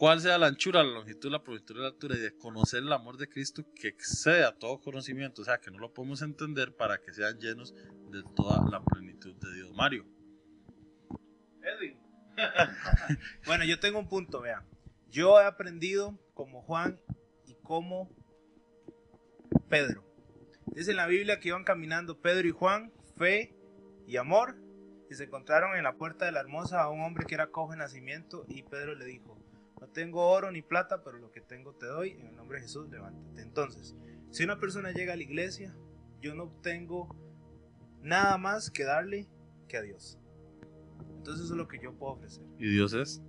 cuál 0.00 0.18
sea 0.18 0.38
la 0.38 0.46
anchura, 0.46 0.82
la 0.82 0.94
longitud, 0.94 1.30
la 1.30 1.42
profundidad 1.42 1.74
y 1.76 1.82
la 1.82 1.88
altura, 1.88 2.16
y 2.16 2.20
de 2.20 2.34
conocer 2.34 2.82
el 2.82 2.90
amor 2.90 3.18
de 3.18 3.28
Cristo 3.28 3.66
que 3.74 3.88
excede 3.88 4.46
a 4.46 4.56
todo 4.56 4.80
conocimiento, 4.80 5.42
o 5.42 5.44
sea, 5.44 5.58
que 5.58 5.70
no 5.70 5.76
lo 5.76 5.92
podemos 5.92 6.22
entender 6.22 6.74
para 6.74 7.02
que 7.02 7.12
sean 7.12 7.38
llenos 7.38 7.74
de 8.10 8.22
toda 8.34 8.66
la 8.70 8.82
plenitud 8.82 9.36
de 9.36 9.54
Dios. 9.56 9.70
Mario. 9.74 10.06
Edwin. 11.62 12.00
bueno, 13.44 13.64
yo 13.66 13.78
tengo 13.78 13.98
un 13.98 14.08
punto, 14.08 14.40
vea. 14.40 14.64
Yo 15.10 15.38
he 15.38 15.44
aprendido 15.44 16.18
como 16.32 16.62
Juan 16.62 16.98
y 17.44 17.56
como 17.56 18.08
Pedro. 19.68 20.02
Dice 20.68 20.92
en 20.92 20.96
la 20.96 21.08
Biblia 21.08 21.40
que 21.40 21.48
iban 21.48 21.64
caminando 21.64 22.22
Pedro 22.22 22.48
y 22.48 22.52
Juan, 22.52 22.90
fe 23.18 23.54
y 24.06 24.16
amor, 24.16 24.56
y 25.10 25.14
se 25.14 25.24
encontraron 25.24 25.76
en 25.76 25.84
la 25.84 25.98
puerta 25.98 26.24
de 26.24 26.32
la 26.32 26.40
hermosa 26.40 26.80
a 26.80 26.88
un 26.88 27.02
hombre 27.02 27.26
que 27.26 27.34
era 27.34 27.48
cojo 27.48 27.72
de 27.72 27.76
nacimiento, 27.76 28.46
y 28.48 28.62
Pedro 28.62 28.94
le 28.94 29.04
dijo, 29.04 29.39
no 29.80 29.88
tengo 29.88 30.28
oro 30.28 30.50
ni 30.52 30.60
plata, 30.62 31.02
pero 31.02 31.18
lo 31.18 31.30
que 31.30 31.40
tengo 31.40 31.74
te 31.74 31.86
doy, 31.86 32.10
en 32.10 32.26
el 32.26 32.36
nombre 32.36 32.58
de 32.58 32.62
Jesús, 32.62 32.88
levántate. 32.90 33.40
Entonces, 33.40 33.96
si 34.30 34.44
una 34.44 34.58
persona 34.60 34.92
llega 34.92 35.14
a 35.14 35.16
la 35.16 35.22
iglesia, 35.22 35.74
yo 36.20 36.34
no 36.34 36.50
tengo 36.62 37.16
nada 38.02 38.36
más 38.36 38.70
que 38.70 38.84
darle 38.84 39.26
que 39.68 39.78
a 39.78 39.82
Dios. 39.82 40.18
Entonces 41.16 41.44
eso 41.46 41.54
es 41.54 41.58
lo 41.58 41.66
que 41.66 41.78
yo 41.78 41.94
puedo 41.94 42.12
ofrecer. 42.12 42.44
Y 42.58 42.70
Dios 42.70 42.92
es 42.92 43.22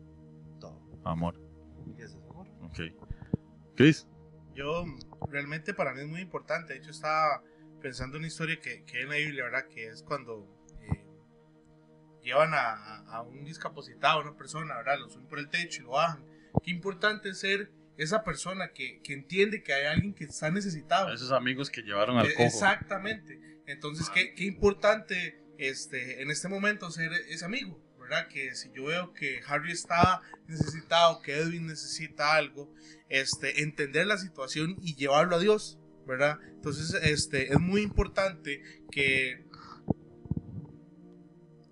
Todo. 0.60 0.82
amor. 1.04 1.40
Ese 1.98 2.18
es 2.18 2.24
amor. 2.30 2.48
Ok. 2.64 2.80
Chris. 3.76 4.08
Yo, 4.54 4.86
realmente 5.30 5.74
para 5.74 5.94
mí 5.94 6.02
es 6.02 6.08
muy 6.08 6.22
importante. 6.22 6.74
De 6.74 6.80
hecho, 6.80 6.92
estaba 6.92 7.42
pensando 7.82 8.18
en 8.18 8.22
una 8.22 8.28
historia 8.28 8.60
que, 8.60 8.84
que 8.84 8.98
hay 8.98 9.04
en 9.04 9.10
la 9.10 9.16
Biblia, 9.16 9.44
¿verdad? 9.46 9.68
Que 9.68 9.88
es 9.88 10.04
cuando 10.04 10.46
eh, 10.82 11.06
llevan 12.22 12.52
a 12.54 13.22
un 13.22 13.44
discapacitado, 13.46 14.20
a 14.20 14.22
una 14.24 14.38
persona, 14.38 14.76
¿verdad? 14.78 15.00
Lo 15.00 15.10
suben 15.10 15.28
por 15.28 15.40
el 15.40 15.50
techo 15.50 15.82
y 15.82 15.86
lo 15.86 15.92
bajan. 15.92 16.31
Qué 16.64 16.72
importante 16.72 17.30
es 17.30 17.40
ser 17.40 17.72
esa 17.98 18.24
persona 18.24 18.70
que, 18.74 19.00
que 19.04 19.14
entiende 19.14 19.64
que 19.64 19.74
hay 19.74 19.86
alguien 19.86 20.14
que 20.14 20.24
está 20.24 20.50
necesitado. 20.50 21.14
Esos 21.14 21.32
amigos 21.32 21.70
que 21.70 21.82
llevaron 21.82 22.18
al 22.18 22.28
Eh, 22.28 22.34
cojo. 22.34 22.48
Exactamente. 22.48 23.40
Entonces, 23.68 24.10
qué, 24.10 24.34
qué 24.34 24.46
importante 24.46 25.40
este, 25.58 26.22
en 26.22 26.32
este 26.32 26.48
momento 26.48 26.90
ser 26.90 27.12
ese 27.30 27.46
amigo, 27.46 27.80
¿verdad? 28.00 28.28
Que 28.28 28.56
si 28.56 28.72
yo 28.74 28.86
veo 28.86 29.14
que 29.14 29.42
Harry 29.48 29.72
está 29.72 30.22
necesitado, 30.48 31.22
que 31.22 31.38
Edwin 31.38 31.68
necesita 31.68 32.34
algo, 32.34 32.74
este, 33.10 33.62
entender 33.62 34.08
la 34.08 34.18
situación 34.18 34.78
y 34.82 34.96
llevarlo 34.96 35.36
a 35.36 35.40
Dios, 35.40 35.78
¿verdad? 36.08 36.40
Entonces, 36.56 36.96
este, 37.04 37.54
es 37.54 37.60
muy 37.60 37.82
importante 37.82 38.64
que, 38.90 39.46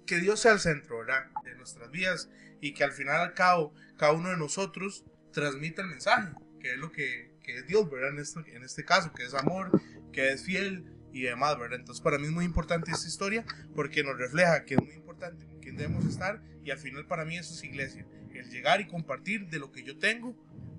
que 0.05 0.17
Dios 0.19 0.39
sea 0.39 0.51
el 0.53 0.59
centro, 0.59 0.99
¿verdad? 0.99 1.25
De 1.43 1.55
nuestras 1.55 1.89
vidas 1.91 2.29
y 2.61 2.73
que 2.73 2.83
al 2.83 2.91
final 2.91 3.21
al 3.21 3.33
cabo, 3.33 3.73
cada 3.99 4.13
uno 4.13 4.29
de 4.29 4.38
nosotros 4.38 5.03
transmita 5.33 5.81
el 5.81 5.89
mensaje, 5.89 6.31
que 6.62 6.71
es 6.71 6.77
lo 6.77 6.91
que, 6.91 7.35
que 7.43 7.57
es 7.57 7.67
Dios, 7.67 7.91
¿verdad? 7.91 8.12
En 8.12 8.19
este, 8.19 8.55
en 8.55 8.63
este 8.63 8.85
caso, 8.85 9.12
que 9.13 9.23
es 9.23 9.33
amor, 9.33 9.71
que 10.13 10.29
es 10.29 10.43
fiel 10.45 10.85
y 11.12 11.23
demás, 11.23 11.59
¿verdad? 11.59 11.79
Entonces 11.79 12.01
para 12.01 12.17
mí 12.17 12.25
es 12.25 12.31
muy 12.31 12.45
importante 12.45 12.91
esta 12.91 13.07
historia 13.07 13.45
porque 13.75 14.01
nos 14.03 14.17
refleja 14.17 14.63
que 14.63 14.75
es 14.75 14.81
muy 14.81 14.93
importante 14.93 15.45
con 15.45 15.59
quién 15.59 15.75
debemos 15.75 16.05
estar 16.05 16.41
y 16.63 16.71
al 16.71 16.77
final 16.77 17.05
para 17.07 17.25
mí 17.25 17.38
eso 17.38 17.53
es 17.53 17.63
iglesia, 17.63 18.07
el 18.33 18.49
llegar 18.49 18.79
y 18.79 18.88
compartir 18.88 19.49
de 19.49 19.59
lo 19.59 19.69
que 19.71 19.83
yo 19.83 19.97
tengo 19.97 20.33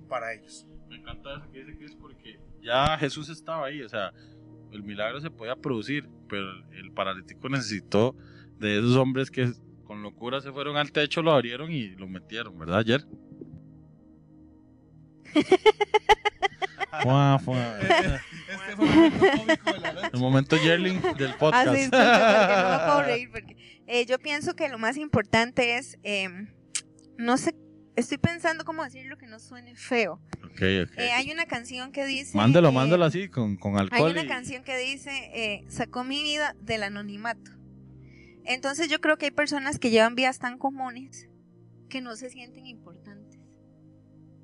para 0.09 0.33
ellos. 0.33 0.67
Me 0.89 0.95
encanta 0.95 1.37
eso 1.37 1.51
que 1.51 1.59
dice 1.59 1.77
Chris 1.77 1.95
porque 1.95 2.39
ya 2.63 2.97
Jesús 2.97 3.29
estaba 3.29 3.67
ahí, 3.67 3.83
o 3.83 3.89
sea, 3.89 4.13
el 4.71 4.81
milagro 4.81 5.21
se 5.21 5.29
podía 5.29 5.55
producir, 5.55 6.09
pero 6.27 6.43
el 6.71 6.91
paralítico 6.91 7.49
necesitó 7.49 8.15
de 8.57 8.79
esos 8.79 8.95
hombres 8.95 9.29
que 9.29 9.51
con 9.91 10.01
locura 10.03 10.39
se 10.39 10.53
fueron 10.53 10.77
al 10.77 10.89
techo, 10.93 11.21
lo 11.21 11.33
abrieron 11.33 11.69
y 11.69 11.89
lo 11.97 12.07
metieron, 12.07 12.57
¿verdad, 12.57 12.79
ayer? 12.79 13.05
Fua, 17.03 17.39
fua. 17.43 17.77
Este 17.81 18.19
fue 18.55 18.69
el 18.69 18.77
momento 18.77 19.25
cómico 19.37 19.73
de 19.73 19.79
la 19.81 19.93
noche. 19.93 20.09
El 20.13 20.19
momento 20.21 20.55
Yerling 20.55 21.01
del 21.17 21.33
podcast. 21.35 21.67
Ah, 21.67 21.73
sí, 21.73 21.81
disculpe, 21.81 22.05
porque 22.05 22.55
no 22.61 22.69
me 22.69 22.77
puedo 22.85 23.01
reír. 23.05 23.31
Porque, 23.31 23.83
eh, 23.87 24.05
yo 24.05 24.17
pienso 24.19 24.55
que 24.55 24.69
lo 24.69 24.77
más 24.79 24.95
importante 24.95 25.77
es, 25.77 25.97
em, 26.03 26.47
no 27.17 27.37
sé, 27.37 27.53
estoy 27.97 28.17
pensando 28.17 28.63
cómo 28.63 28.85
decirlo 28.85 29.17
que 29.17 29.27
no 29.27 29.39
suene 29.39 29.75
feo. 29.75 30.21
Ok, 30.45 30.61
ok. 30.85 30.97
Eh, 30.99 31.11
hay 31.13 31.31
una 31.31 31.45
canción 31.47 31.91
que 31.91 32.05
dice... 32.05 32.37
Mándalo, 32.37 32.69
eh, 32.69 32.73
mándalo 32.73 33.03
así, 33.03 33.27
con, 33.27 33.57
con 33.57 33.73
Hay 33.75 33.81
alcohol. 33.81 34.11
una 34.11 34.23
y- 34.23 34.27
canción 34.27 34.63
que 34.63 34.77
dice, 34.77 35.11
eh, 35.33 35.65
sacó 35.67 36.05
mi 36.05 36.23
vida 36.23 36.55
del 36.61 36.83
anonimato. 36.83 37.51
Entonces 38.45 38.89
yo 38.89 39.01
creo 39.01 39.17
que 39.17 39.25
hay 39.25 39.31
personas 39.31 39.79
que 39.79 39.89
llevan 39.89 40.15
vidas 40.15 40.39
tan 40.39 40.57
comunes 40.57 41.29
que 41.89 42.01
no 42.01 42.15
se 42.15 42.29
sienten 42.29 42.65
importantes. 42.65 43.39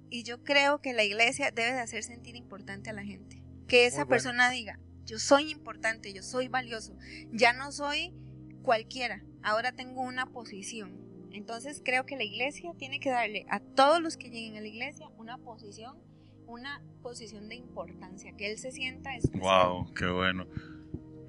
Y 0.10 0.24
yo 0.24 0.44
creo 0.44 0.80
que 0.82 0.94
la 0.94 1.04
iglesia 1.04 1.52
debe 1.52 1.74
de 1.74 1.80
hacer 1.80 2.04
sentir 2.04 2.36
importante 2.36 2.90
a 2.90 2.94
la 2.94 3.04
gente. 3.04 3.44
Que 3.68 3.86
esa 3.86 3.98
bueno. 3.98 4.10
persona 4.10 4.50
diga, 4.50 4.80
yo 5.06 5.20
soy 5.20 5.52
importante, 5.52 6.14
yo 6.14 6.22
soy 6.22 6.48
valioso, 6.48 6.96
ya 7.32 7.54
no 7.54 7.72
soy 7.72 8.14
cualquiera, 8.62 9.24
ahora 9.42 9.72
tengo 9.72 10.02
una 10.02 10.28
posición. 10.28 11.08
Entonces 11.32 11.82
creo 11.84 12.06
que 12.06 12.16
la 12.16 12.24
iglesia 12.24 12.74
tiene 12.78 13.00
que 13.00 13.10
darle 13.10 13.46
a 13.50 13.60
todos 13.60 14.02
los 14.02 14.18
que 14.18 14.30
lleguen 14.30 14.58
a 14.58 14.62
la 14.62 14.68
iglesia 14.68 15.08
una 15.18 15.38
posición, 15.38 15.98
una 16.46 16.82
posición 17.02 17.48
de 17.50 17.56
importancia, 17.56 18.34
que 18.38 18.52
él 18.52 18.58
se 18.58 18.72
sienta 18.72 19.16
especial. 19.16 19.70
Wow, 19.70 19.94
qué 19.94 20.08
bueno. 20.08 20.48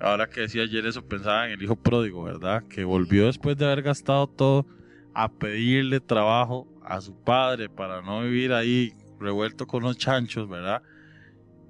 Ahora 0.00 0.28
que 0.28 0.42
decía 0.42 0.62
ayer 0.62 0.86
eso, 0.86 1.04
pensaba 1.04 1.46
en 1.46 1.52
el 1.52 1.62
hijo 1.62 1.76
pródigo, 1.76 2.22
¿verdad? 2.22 2.62
Que 2.68 2.84
volvió 2.84 3.26
después 3.26 3.56
de 3.56 3.64
haber 3.66 3.82
gastado 3.82 4.26
todo 4.28 4.66
a 5.14 5.28
pedirle 5.32 6.00
trabajo 6.00 6.68
a 6.84 7.00
su 7.00 7.14
padre 7.14 7.68
para 7.68 8.00
no 8.02 8.22
vivir 8.22 8.52
ahí 8.52 8.92
revuelto 9.18 9.66
con 9.66 9.82
los 9.82 9.98
chanchos, 9.98 10.48
¿verdad? 10.48 10.82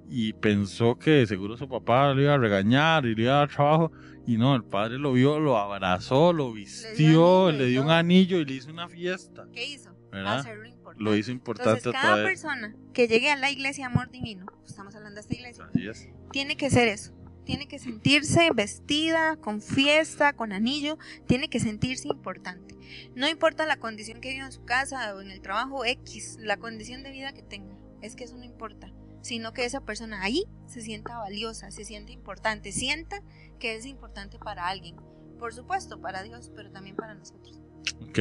Y 0.07 0.33
pensó 0.33 0.97
que 0.97 1.25
seguro 1.25 1.57
su 1.57 1.67
papá 1.67 2.13
le 2.13 2.23
iba 2.23 2.33
a 2.33 2.37
regañar 2.37 3.05
y 3.05 3.15
le 3.15 3.23
iba 3.23 3.33
a 3.33 3.37
dar 3.39 3.49
trabajo. 3.49 3.91
Y 4.27 4.37
no, 4.37 4.55
el 4.55 4.63
padre 4.63 4.99
lo 4.99 5.13
vio, 5.13 5.39
lo 5.39 5.57
abrazó, 5.57 6.31
lo 6.33 6.53
vistió, 6.53 7.47
anillo 7.47 7.51
le 7.51 7.65
dio 7.65 7.81
un 7.83 7.89
anillo 7.89 8.37
y 8.39 8.45
le 8.45 8.53
hizo 8.53 8.69
una 8.69 8.87
fiesta, 8.87 9.47
¿Qué 9.51 9.65
hizo? 9.65 9.91
¿verdad? 10.11 10.39
Hacerlo 10.39 10.65
importante. 10.65 11.03
lo 11.03 11.15
hizo 11.15 11.31
importante 11.31 11.69
Entonces, 11.77 11.93
cada 11.93 12.13
otra 12.13 12.23
vez. 12.25 12.41
persona 12.41 12.75
que 12.93 13.07
llegue 13.07 13.31
a 13.31 13.35
la 13.37 13.49
iglesia 13.49 13.87
Amor 13.87 14.11
Divino, 14.11 14.45
estamos 14.65 14.95
hablando 14.95 15.15
de 15.15 15.21
esta 15.21 15.33
iglesia, 15.33 15.65
Así 15.65 15.87
es. 15.87 16.09
tiene 16.31 16.57
que 16.57 16.69
ser 16.69 16.87
eso. 16.89 17.13
Tiene 17.49 17.67
que 17.67 17.79
sentirse 17.79 18.51
vestida, 18.53 19.35
con 19.37 19.59
fiesta, 19.59 20.33
con 20.33 20.51
anillo, 20.51 20.99
tiene 21.25 21.49
que 21.49 21.59
sentirse 21.59 22.07
importante. 22.07 22.75
No 23.15 23.27
importa 23.27 23.65
la 23.65 23.77
condición 23.77 24.21
que 24.21 24.29
viva 24.29 24.45
en 24.45 24.51
su 24.51 24.63
casa 24.65 25.15
o 25.15 25.21
en 25.21 25.31
el 25.31 25.41
trabajo 25.41 25.83
X, 25.83 26.37
la 26.39 26.57
condición 26.57 27.01
de 27.01 27.09
vida 27.09 27.33
que 27.33 27.41
tenga, 27.41 27.75
es 28.03 28.15
que 28.15 28.25
eso 28.25 28.37
no 28.37 28.43
importa, 28.43 28.93
sino 29.21 29.51
que 29.51 29.65
esa 29.65 29.81
persona 29.81 30.21
ahí 30.21 30.43
se 30.67 30.81
sienta 30.81 31.17
valiosa, 31.17 31.71
se 31.71 31.85
siente 31.85 32.11
importante, 32.11 32.71
sienta 32.71 33.23
que 33.57 33.75
es 33.75 33.87
importante 33.87 34.37
para 34.37 34.67
alguien. 34.67 34.97
Por 35.39 35.51
supuesto, 35.51 35.99
para 35.99 36.21
Dios, 36.21 36.51
pero 36.55 36.69
también 36.69 36.95
para 36.95 37.15
nosotros. 37.15 37.59
Ok. 38.07 38.19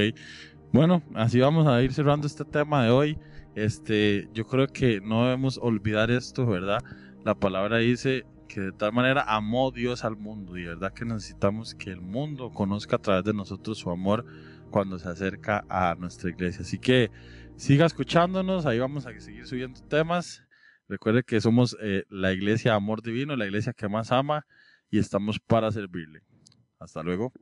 Bueno, 0.73 1.03
así 1.15 1.39
vamos 1.39 1.67
a 1.67 1.83
ir 1.83 1.93
cerrando 1.93 2.27
este 2.27 2.47
tema 2.47 2.83
de 2.83 2.91
hoy. 2.93 3.19
Este, 3.55 4.27
yo 4.33 4.47
creo 4.47 4.69
que 4.69 5.03
no 5.03 5.25
debemos 5.25 5.59
olvidar 5.59 6.11
esto, 6.11 6.47
¿verdad? 6.47 6.83
La 7.27 7.35
palabra 7.35 7.77
dice 7.77 8.25
que 8.49 8.61
de 8.61 8.73
tal 8.73 8.93
manera 8.93 9.23
amó 9.29 9.71
Dios 9.71 10.05
al 10.05 10.17
mundo 10.17 10.57
y 10.57 10.65
verdad 10.65 10.93
que 10.93 11.05
necesitamos 11.05 11.75
que 11.75 11.91
el 11.91 12.01
mundo 12.01 12.51
conozca 12.51 12.97
a 12.97 12.99
través 12.99 13.25
de 13.25 13.35
nosotros 13.35 13.79
su 13.79 13.91
amor 13.91 14.25
cuando 14.71 14.99
se 14.99 15.09
acerca 15.09 15.65
a 15.69 15.95
nuestra 15.95 16.31
iglesia. 16.31 16.63
Así 16.63 16.79
que 16.79 17.11
siga 17.57 17.87
escuchándonos, 17.87 18.67
ahí 18.67 18.79
vamos 18.79 19.07
a 19.07 19.21
seguir 19.21 19.47
subiendo 19.47 19.81
temas. 19.83 20.43
Recuerde 20.89 21.23
que 21.23 21.41
somos 21.41 21.77
eh, 21.83 22.05
la 22.09 22.33
iglesia 22.33 22.75
Amor 22.75 23.03
Divino, 23.03 23.37
la 23.37 23.45
iglesia 23.45 23.75
que 23.75 23.89
más 23.89 24.11
ama 24.11 24.47
y 24.91 24.99
estamos 24.99 25.39
para 25.39 25.71
servirle. 25.71 26.23
Hasta 26.79 27.03
luego. 27.03 27.33